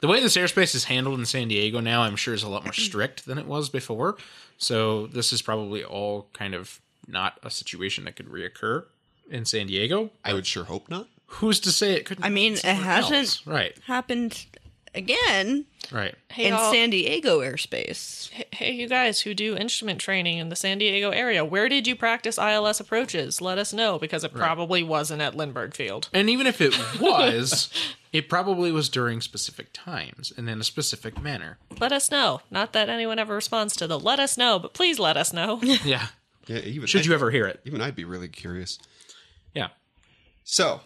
[0.00, 2.64] The way this airspace is handled in San Diego now, I'm sure is a lot
[2.64, 4.16] more strict than it was before.
[4.62, 8.84] So this is probably all kind of not a situation that could reoccur
[9.28, 10.10] in San Diego.
[10.24, 11.08] I would sure hope not.
[11.26, 12.24] Who's to say it couldn't?
[12.24, 13.46] I mean, it hasn't else?
[13.46, 13.76] Right.
[13.86, 14.46] happened
[14.94, 16.14] again Right.
[16.30, 18.30] Hey, in San Diego airspace.
[18.30, 21.86] Hey- Hey, you guys who do instrument training in the San Diego area, where did
[21.86, 23.40] you practice ILS approaches?
[23.40, 26.08] Let us know because it probably wasn't at Lindbergh Field.
[26.14, 27.68] And even if it was,
[28.12, 31.58] it probably was during specific times and in a specific manner.
[31.80, 32.40] Let us know.
[32.50, 35.60] Not that anyone ever responds to the let us know, but please let us know.
[35.84, 36.06] Yeah.
[36.46, 37.60] Yeah, even Should you ever hear it?
[37.64, 38.78] Even I'd be really curious.
[39.54, 39.68] Yeah.
[40.44, 40.80] So,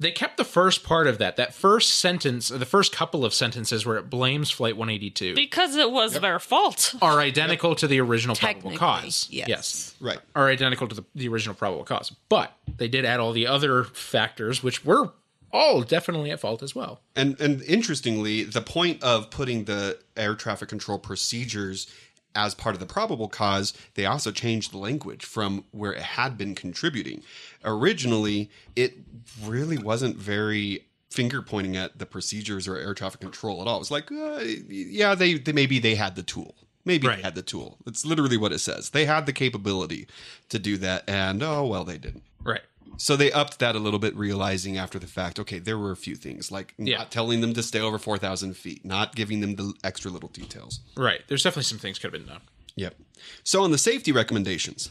[0.00, 1.36] They kept the first part of that.
[1.36, 5.90] That first sentence, the first couple of sentences where it blames Flight 182 because it
[5.92, 6.94] was their fault.
[7.02, 9.28] are identical to the original probable Technically, cause.
[9.30, 9.94] yes.
[10.00, 10.18] right.
[10.34, 12.10] Are identical to the, the original probable cause.
[12.30, 15.12] But they did add all the other factors, which were
[15.52, 17.00] all definitely at fault as well.
[17.14, 21.92] And and interestingly, the point of putting the air traffic control procedures
[22.34, 26.38] as part of the probable cause, they also changed the language from where it had
[26.38, 27.22] been contributing.
[27.64, 28.94] Originally, it
[29.44, 33.76] really wasn't very finger pointing at the procedures or air traffic control at all.
[33.76, 36.54] It was like, uh, yeah, they, they maybe they had the tool.
[36.84, 37.16] Maybe Right.
[37.16, 37.76] they had the tool.
[37.86, 38.90] It's literally what it says.
[38.90, 40.06] They had the capability
[40.48, 42.22] to do that, and oh well, they didn't.
[42.42, 42.62] Right.
[43.00, 45.96] So they upped that a little bit, realizing after the fact, okay, there were a
[45.96, 46.98] few things like Yeah.
[46.98, 50.80] not telling them to stay over 4,000 feet, not giving them the extra little details.
[50.96, 51.22] Right.
[51.26, 52.42] There's definitely some things could have been done.
[52.76, 52.96] Yep.
[53.42, 54.90] So on the safety recommendations,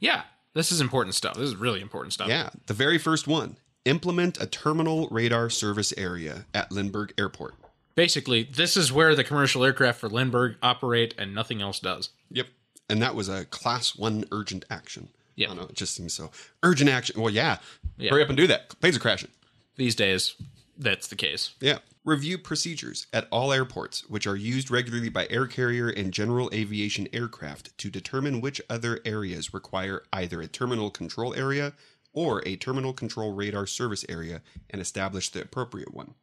[0.00, 0.22] Yeah.
[0.54, 1.34] This is important stuff.
[1.34, 2.28] This is really important stuff.
[2.28, 7.54] yeah, the very first one implement a terminal radar service area at Lindbergh Airport.
[7.94, 12.10] Basically, this is where the commercial aircraft for Lindbergh operate and nothing else does.
[12.30, 12.48] Yep.
[12.90, 15.08] And that was a class one urgent action.
[15.36, 15.46] Yeah.
[15.46, 15.68] I don't know.
[15.68, 16.30] It just seems so
[16.62, 17.20] urgent action.
[17.20, 17.58] Well, yeah.
[17.96, 18.10] Yeah.
[18.10, 18.78] Hurry up and do that.
[18.80, 19.30] Planes are crashing.
[19.76, 20.34] These days,
[20.76, 21.54] that's the case.
[21.60, 21.78] Yeah.
[22.04, 27.08] Review procedures at all airports, which are used regularly by air carrier and general aviation
[27.12, 31.74] aircraft to determine which other areas require either a terminal control area
[32.12, 36.14] or a terminal control radar service area and establish the appropriate one.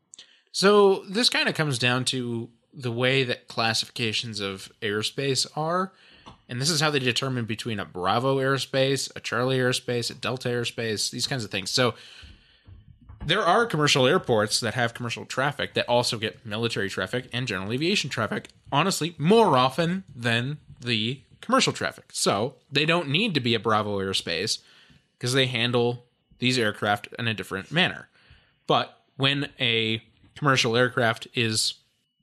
[0.51, 5.93] So this kind of comes down to the way that classifications of airspace are.
[6.47, 10.49] And this is how they determine between a Bravo airspace, a Charlie airspace, a Delta
[10.49, 11.69] airspace, these kinds of things.
[11.69, 11.93] So
[13.25, 17.71] there are commercial airports that have commercial traffic that also get military traffic and general
[17.71, 22.05] aviation traffic, honestly, more often than the commercial traffic.
[22.11, 24.59] So they don't need to be a Bravo airspace
[25.17, 26.05] because they handle
[26.39, 28.07] these aircraft in a different manner.
[28.67, 30.01] But when a
[30.35, 31.73] commercial aircraft is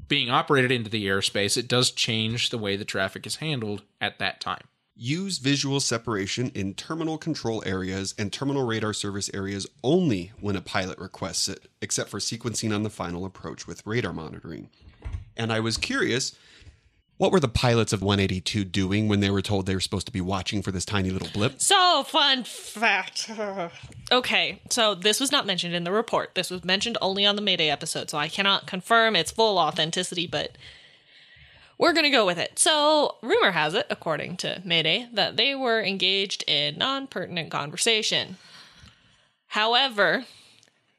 [0.08, 4.18] being operated into the airspace, it does change the way the traffic is handled at
[4.18, 4.62] that time.
[4.98, 10.62] Use visual separation in terminal control areas and terminal radar service areas only when a
[10.62, 14.70] pilot requests it, except for sequencing on the final approach with radar monitoring.
[15.36, 16.34] And I was curious,
[17.18, 20.12] what were the pilots of 182 doing when they were told they were supposed to
[20.12, 21.60] be watching for this tiny little blip?
[21.60, 23.30] So, fun fact.
[24.12, 26.34] okay, so this was not mentioned in the report.
[26.34, 30.26] This was mentioned only on the Mayday episode, so I cannot confirm its full authenticity,
[30.26, 30.58] but
[31.78, 32.58] we're going to go with it.
[32.58, 38.36] So, rumor has it, according to Mayday, that they were engaged in non pertinent conversation.
[39.48, 40.24] However,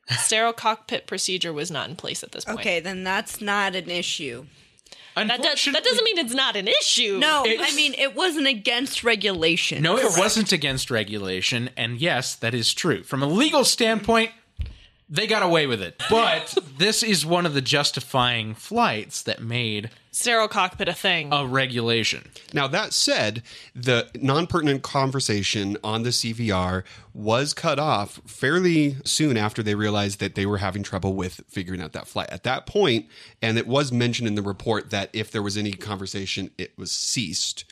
[0.10, 2.60] sterile cockpit procedure was not in place at this point.
[2.60, 4.48] Okay, then that's not an issue.
[5.26, 7.18] That, does, that doesn't mean it's not an issue.
[7.20, 9.82] No, It's- I mean it wasn't against regulation.
[9.84, 13.04] No, it wasn't against regulation, and yes, that is true.
[13.04, 14.32] From a legal standpoint,
[15.10, 16.02] they got away with it.
[16.10, 21.30] But this is one of the justifying flights that made Sterile cockpit a thing.
[21.32, 22.30] a regulation.
[22.54, 23.44] Now, that said,
[23.76, 26.84] the non pertinent conversation on the CVR
[27.14, 31.82] was cut off fairly soon after they realized that they were having trouble with figuring
[31.82, 32.30] out that flight.
[32.30, 33.08] At that point,
[33.42, 36.92] and it was mentioned in the report that if there was any conversation, it was
[36.92, 37.66] ceased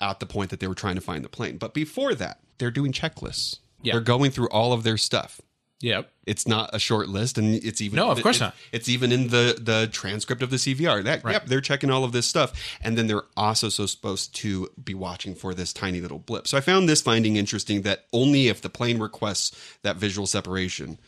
[0.00, 1.58] at the point that they were trying to find the plane.
[1.58, 3.58] But before that, they're doing checklists.
[3.82, 3.92] Yeah.
[3.94, 5.40] They're going through all of their stuff.
[5.84, 6.10] Yep.
[6.26, 8.54] It's not a short list, and it's even No, of course it- not.
[8.72, 11.02] It's even in the the transcript of the CVR.
[11.04, 14.70] That yep, they're checking all of this stuff, and then they're also so supposed to
[14.82, 16.48] be watching for this tiny little blip.
[16.48, 20.98] So I found this finding interesting that only if the plane requests that visual separation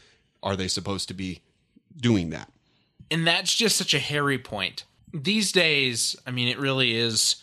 [0.43, 1.41] are they supposed to be
[1.99, 2.53] doing that.
[3.11, 7.37] and that's just such a hairy point these days i mean it really is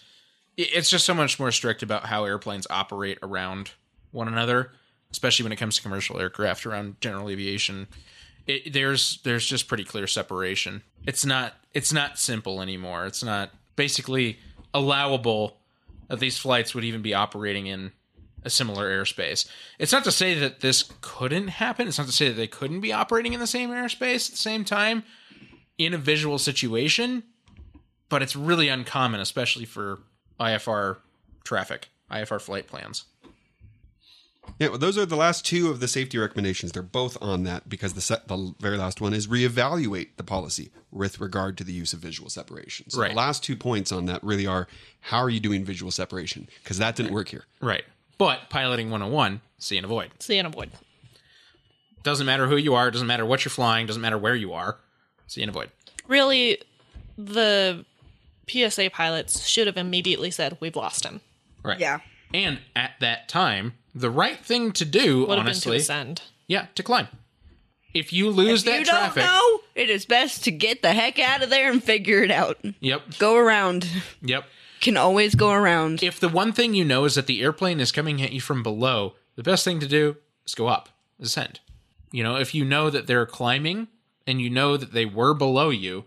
[0.57, 3.71] it's just so much more strict about how airplanes operate around
[4.11, 4.71] one another
[5.14, 7.88] especially when it comes to commercial aircraft around general aviation
[8.45, 13.51] it, there's there's just pretty clear separation it's not it's not simple anymore it's not
[13.78, 14.39] basically
[14.74, 15.57] allowable
[16.09, 17.91] that these flights would even be operating in
[18.45, 19.47] a similar airspace.
[19.80, 21.88] It's not to say that this couldn't happen.
[21.88, 24.38] It's not to say that they couldn't be operating in the same airspace at the
[24.38, 25.03] same time
[25.78, 27.24] in a visual situation,
[28.09, 29.99] but it's really uncommon, especially for
[30.39, 30.97] IFR
[31.43, 33.05] traffic, IFR flight plans.
[34.59, 36.71] Yeah, well, those are the last two of the safety recommendations.
[36.71, 40.71] They're both on that because the set, the very last one is reevaluate the policy
[40.91, 42.89] with regard to the use of visual separation.
[42.89, 43.11] So Right.
[43.11, 44.67] the last two points on that really are
[44.99, 46.47] how are you doing visual separation?
[46.63, 47.45] Because that didn't work here.
[47.61, 47.83] Right.
[48.17, 50.11] But piloting 101, see and avoid.
[50.19, 50.71] See and avoid.
[52.03, 54.77] Doesn't matter who you are, doesn't matter what you're flying, doesn't matter where you are,
[55.25, 55.71] see and avoid.
[56.07, 56.59] Really,
[57.17, 57.85] the
[58.47, 61.21] PSA pilots should have immediately said, We've lost him.
[61.63, 61.79] Right.
[61.79, 61.99] Yeah.
[62.33, 66.21] And at that time, the right thing to do, Would been to honestly, ascend.
[66.47, 67.07] yeah, to climb.
[67.93, 70.93] If you lose If that you traffic, don't know, it is best to get the
[70.93, 72.57] heck out of there and figure it out.
[72.79, 73.87] yep, Go around.
[74.21, 74.45] yep.
[74.81, 76.01] Can always go around.
[76.03, 78.63] If the one thing you know is that the airplane is coming at you from
[78.63, 80.89] below, the best thing to do is go up,
[81.21, 81.59] ascend.
[82.11, 83.87] You know, if you know that they're climbing
[84.27, 86.05] and you know that they were below you,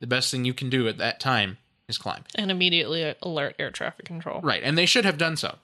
[0.00, 1.58] the best thing you can do at that time
[1.88, 2.24] is climb.
[2.34, 4.40] And immediately alert air traffic control.
[4.40, 4.62] Right.
[4.64, 5.54] And they should have done so.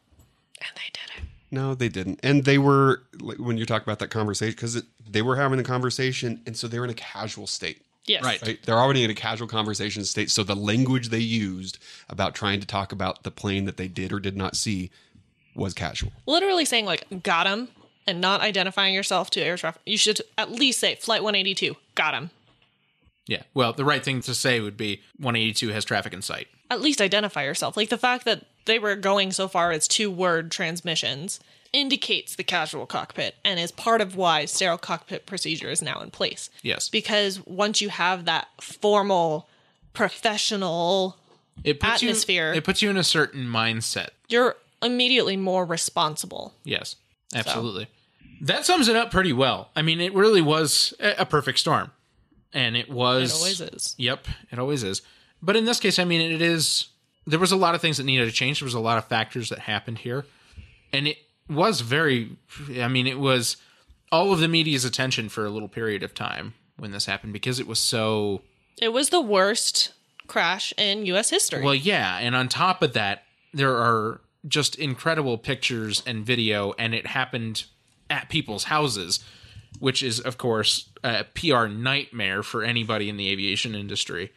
[0.61, 1.29] And they did it.
[1.53, 2.19] No, they didn't.
[2.23, 5.63] And they were like, when you talk about that conversation because they were having a
[5.63, 7.83] conversation, and so they were in a casual state.
[8.07, 8.25] Yes.
[8.25, 8.43] Right.
[8.43, 8.63] Right?
[8.65, 10.31] They're already in a casual conversation state.
[10.31, 11.79] So the language they used
[12.09, 14.91] about trying to talk about the plane that they did or did not see
[15.55, 16.13] was casual.
[16.27, 17.69] Literally saying, like, got him
[18.07, 19.83] and not identifying yourself to air traffic.
[19.87, 22.31] You should at least say, Flight 182, got him.
[23.27, 23.43] Yeah.
[23.55, 26.49] Well, the right thing to say would be 182 has traffic in sight.
[26.71, 27.77] At least identify yourself.
[27.77, 31.39] Like, the fact that they were going so far as two word transmissions
[31.73, 36.11] indicates the casual cockpit and is part of why sterile cockpit procedure is now in
[36.11, 36.51] place.
[36.63, 36.89] Yes.
[36.89, 39.49] Because once you have that formal,
[39.95, 41.17] professional,
[41.65, 42.53] It puts Atmosphere.
[42.53, 44.09] You, it puts you in a certain mindset.
[44.29, 46.55] you're immediately more responsible.
[46.65, 46.97] Yes,
[47.35, 47.87] absolutely.
[48.41, 49.71] That sums it up pretty well.
[49.77, 51.93] I mean, it really was a perfect storm,
[52.53, 53.33] and it was.
[53.33, 53.95] It always is.
[53.99, 55.03] Yep, it always is.
[55.43, 56.89] But in this case, I mean, it is.
[57.27, 58.61] There was a lot of things that needed to change.
[58.61, 60.25] There was a lot of factors that happened here,
[60.93, 62.37] and it was very.
[62.81, 63.57] I mean, it was
[64.11, 67.59] all of the media's attention for a little period of time when this happened because
[67.59, 68.43] it was so
[68.81, 69.93] It was the worst
[70.27, 71.31] crash in U.S.
[71.31, 71.63] history.
[71.63, 76.95] Well, yeah, and on top of that, there are just incredible pictures and video, and
[76.95, 77.65] it happened
[78.11, 79.21] at people's houses,
[79.79, 84.33] which is, of course, a PR nightmare for anybody in the aviation industry.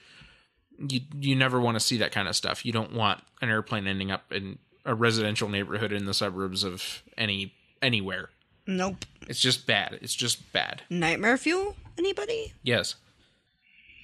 [0.77, 2.65] You you never want to see that kind of stuff.
[2.65, 7.03] You don't want an airplane ending up in a residential neighborhood in the suburbs of
[7.17, 8.29] any anywhere.
[8.67, 9.05] Nope.
[9.27, 9.99] It's just bad.
[10.01, 10.81] It's just bad.
[10.89, 11.75] Nightmare fuel?
[11.97, 12.53] Anybody?
[12.63, 12.95] Yes.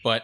[0.04, 0.24] But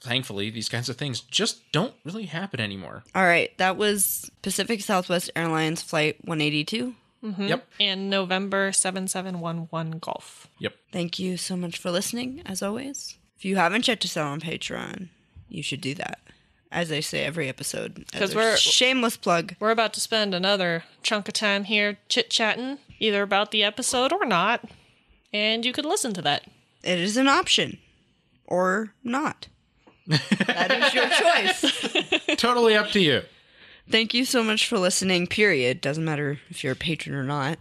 [0.00, 3.02] thankfully, these kinds of things just don't really happen anymore.
[3.14, 3.56] All right.
[3.58, 6.94] That was Pacific Southwest Airlines Flight 182.
[7.22, 7.46] Mm-hmm.
[7.46, 7.68] Yep.
[7.80, 10.46] and November 7711 Golf.
[10.60, 10.74] Yep.
[10.92, 13.16] Thank you so much for listening, as always.
[13.36, 15.08] If you haven't checked us out on Patreon,
[15.48, 16.20] you should do that.
[16.70, 17.94] As I say every episode.
[18.12, 19.54] Because we're- shameless plug.
[19.58, 24.12] We're about to spend another chunk of time here chit chatting, either about the episode
[24.12, 24.64] or not.
[25.32, 26.44] And you could listen to that.
[26.84, 27.78] It is an option.
[28.46, 29.48] Or not.
[30.06, 32.36] that is your choice.
[32.36, 33.22] totally up to you.
[33.90, 35.80] Thank you so much for listening, period.
[35.80, 37.58] Doesn't matter if you're a patron or not.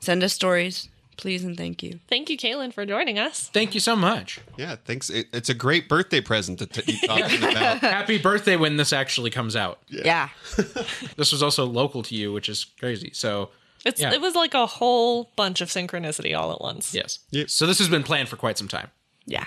[0.00, 1.98] Send us stories, please and thank you.
[2.08, 3.48] Thank you, Kaylin, for joining us.
[3.48, 4.40] Thank you so much.
[4.56, 5.10] Yeah, thanks.
[5.10, 7.78] It, it's a great birthday present to t- you talking about.
[7.78, 9.80] Happy birthday when this actually comes out.
[9.88, 10.28] Yeah.
[11.16, 13.10] This was also local to you, which is crazy.
[13.14, 13.50] So,
[13.84, 14.12] It's Yeah.
[14.12, 16.94] it was like a whole bunch of synchronicity all at once.
[16.94, 17.20] yes.
[17.30, 17.50] Yep.
[17.50, 18.90] So this has been planned for quite some time.
[19.24, 19.46] Yeah.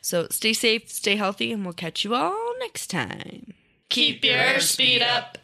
[0.00, 3.52] So stay safe, stay healthy, and we'll catch you all next time.
[3.90, 5.36] Keep your speed up.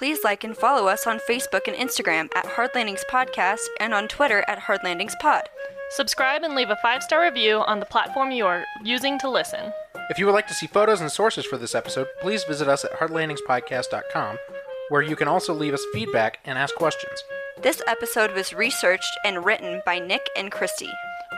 [0.00, 4.08] Please like and follow us on Facebook and Instagram at Hard Landings Podcast and on
[4.08, 5.42] Twitter at Hard Landings Pod.
[5.90, 9.74] Subscribe and leave a five star review on the platform you are using to listen.
[10.08, 12.82] If you would like to see photos and sources for this episode, please visit us
[12.82, 14.38] at hardlandingspodcast.com,
[14.88, 17.22] where you can also leave us feedback and ask questions.
[17.60, 20.88] This episode was researched and written by Nick and Christy.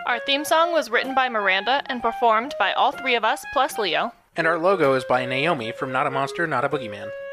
[0.07, 3.77] Our theme song was written by Miranda and performed by all three of us plus
[3.77, 4.13] Leo.
[4.37, 7.11] And our logo is by Naomi from Not a Monster, Not a Boogeyman.